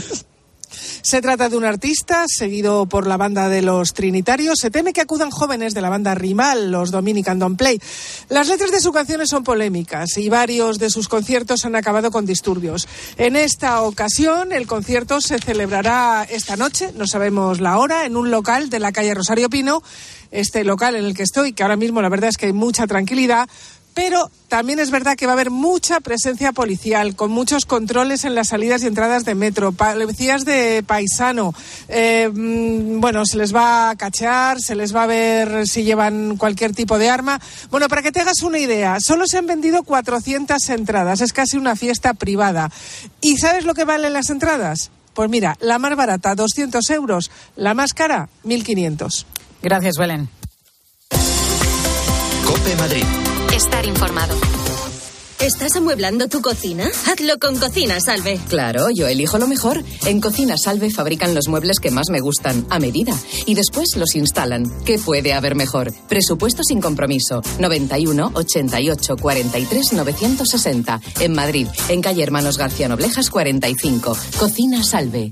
[1.01, 4.59] Se trata de un artista seguido por la banda de los Trinitarios.
[4.59, 7.79] Se teme que acudan jóvenes de la banda rival, los Dominican Don't Play.
[8.29, 12.25] Las letras de sus canciones son polémicas y varios de sus conciertos han acabado con
[12.25, 12.88] disturbios.
[13.17, 18.31] En esta ocasión, el concierto se celebrará esta noche, no sabemos la hora, en un
[18.31, 19.84] local de la calle Rosario Pino.
[20.31, 22.88] Este local en el que estoy, que ahora mismo la verdad es que hay mucha
[22.88, 23.47] tranquilidad,
[23.93, 28.35] pero también es verdad que va a haber mucha presencia policial, con muchos controles en
[28.35, 31.53] las salidas y entradas de metro, policías de paisano.
[31.87, 36.37] Eh, mm, bueno, se les va a cachear, se les va a ver si llevan
[36.37, 37.39] cualquier tipo de arma.
[37.71, 41.57] Bueno, para que te hagas una idea, solo se han vendido 400 entradas, es casi
[41.57, 42.71] una fiesta privada.
[43.21, 44.91] ¿Y sabes lo que valen las entradas?
[45.13, 49.25] Pues mira, la más barata, 200 euros, la más cara, 1.500.
[49.61, 50.29] Gracias, Belén.
[52.45, 53.05] Cope Madrid.
[53.56, 54.36] Estar informado.
[55.39, 56.89] ¿Estás amueblando tu cocina?
[57.06, 58.39] Hazlo con Cocina Salve.
[58.47, 59.84] Claro, yo elijo lo mejor.
[60.06, 63.14] En Cocina Salve fabrican los muebles que más me gustan, a medida.
[63.45, 64.72] Y después los instalan.
[64.86, 65.93] ¿Qué puede haber mejor?
[66.08, 67.41] Presupuesto sin compromiso.
[67.60, 71.01] 91 88 43 960.
[71.20, 74.18] En Madrid, en calle Hermanos García Noblejas 45.
[74.39, 75.32] Cocina Salve.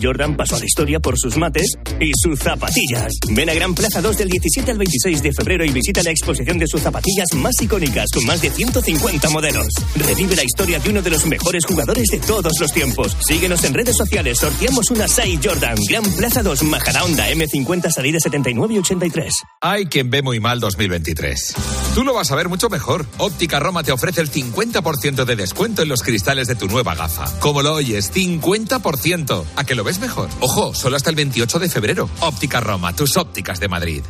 [0.00, 3.12] Jordan pasó a la historia por sus mates y sus zapatillas.
[3.30, 6.58] Ven a Gran Plaza 2 del 17 al 26 de febrero y visita la exposición
[6.58, 9.68] de sus zapatillas más icónicas con más de 150 modelos.
[9.96, 13.16] Revive la historia de uno de los mejores jugadores de todos los tiempos.
[13.26, 15.76] Síguenos en redes sociales, sorteamos una 6 Jordan.
[15.88, 19.32] Gran Plaza 2, Majadahonda, M50, salida 79 y 83.
[19.60, 21.54] Hay quien ve muy mal 2023.
[21.94, 23.06] Tú lo vas a ver mucho mejor.
[23.18, 27.24] Óptica Roma te ofrece el 50% de descuento en los cristales de tu nueva gafa.
[27.40, 29.44] Como lo oyes, 50%.
[29.56, 30.28] ¿A que lo ves mejor?
[30.40, 32.10] Ojo, solo hasta el 28 de febrero.
[32.20, 34.02] Óptica Roma, tus ópticas de Madrid.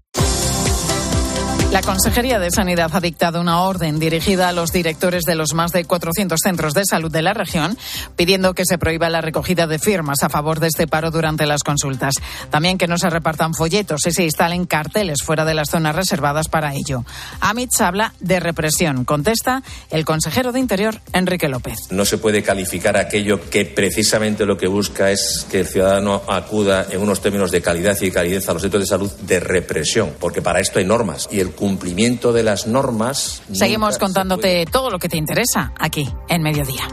[1.71, 5.71] La Consejería de Sanidad ha dictado una orden dirigida a los directores de los más
[5.71, 7.77] de 400 centros de salud de la región,
[8.17, 11.63] pidiendo que se prohíba la recogida de firmas a favor de este paro durante las
[11.63, 12.15] consultas.
[12.49, 16.49] También que no se repartan folletos y se instalen carteles fuera de las zonas reservadas
[16.49, 17.05] para ello.
[17.39, 19.05] Amits habla de represión.
[19.05, 21.89] Contesta el consejero de Interior, Enrique López.
[21.89, 26.87] No se puede calificar aquello que precisamente lo que busca es que el ciudadano acuda
[26.89, 30.41] en unos términos de calidad y calidez a los centros de salud de represión, porque
[30.41, 33.43] para esto hay normas y el cumplimiento de las normas.
[33.51, 36.87] Seguimos contándote todo lo que te interesa aquí en Mediodía.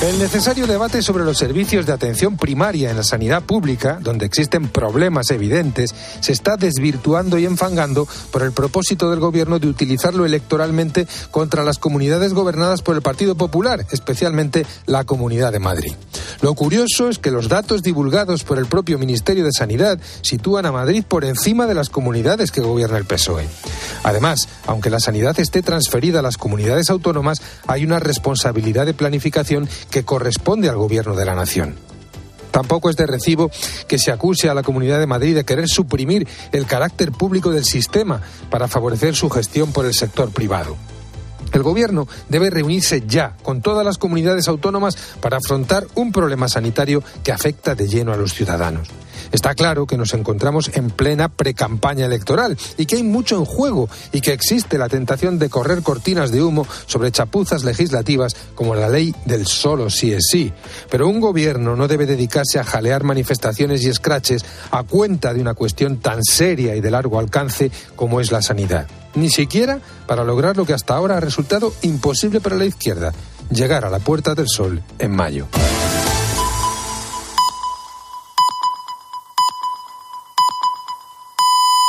[0.00, 4.66] El necesario debate sobre los servicios de atención primaria en la sanidad pública, donde existen
[4.70, 11.06] problemas evidentes, se está desvirtuando y enfangando por el propósito del Gobierno de utilizarlo electoralmente
[11.30, 15.92] contra las comunidades gobernadas por el Partido Popular, especialmente la Comunidad de Madrid.
[16.40, 20.72] Lo curioso es que los datos divulgados por el propio Ministerio de Sanidad sitúan a
[20.72, 23.46] Madrid por encima de las comunidades que gobierna el PSOE.
[24.02, 29.68] Además, aunque la sanidad esté transferida a las comunidades autónomas, hay una responsabilidad de planificación
[29.90, 31.76] que corresponde al Gobierno de la Nación.
[32.50, 33.50] Tampoco es de recibo
[33.86, 37.64] que se acuse a la Comunidad de Madrid de querer suprimir el carácter público del
[37.64, 38.20] sistema
[38.50, 40.76] para favorecer su gestión por el sector privado.
[41.52, 47.02] El Gobierno debe reunirse ya con todas las comunidades autónomas para afrontar un problema sanitario
[47.24, 48.88] que afecta de lleno a los ciudadanos.
[49.32, 53.88] Está claro que nos encontramos en plena precampaña electoral y que hay mucho en juego
[54.12, 58.88] y que existe la tentación de correr cortinas de humo sobre chapuzas legislativas como la
[58.88, 60.52] ley del solo sí es sí.
[60.90, 65.54] Pero un gobierno no debe dedicarse a jalear manifestaciones y escraches a cuenta de una
[65.54, 68.86] cuestión tan seria y de largo alcance como es la sanidad.
[69.14, 73.12] Ni siquiera para lograr lo que hasta ahora ha resultado imposible para la izquierda,
[73.50, 75.46] llegar a la Puerta del Sol en mayo.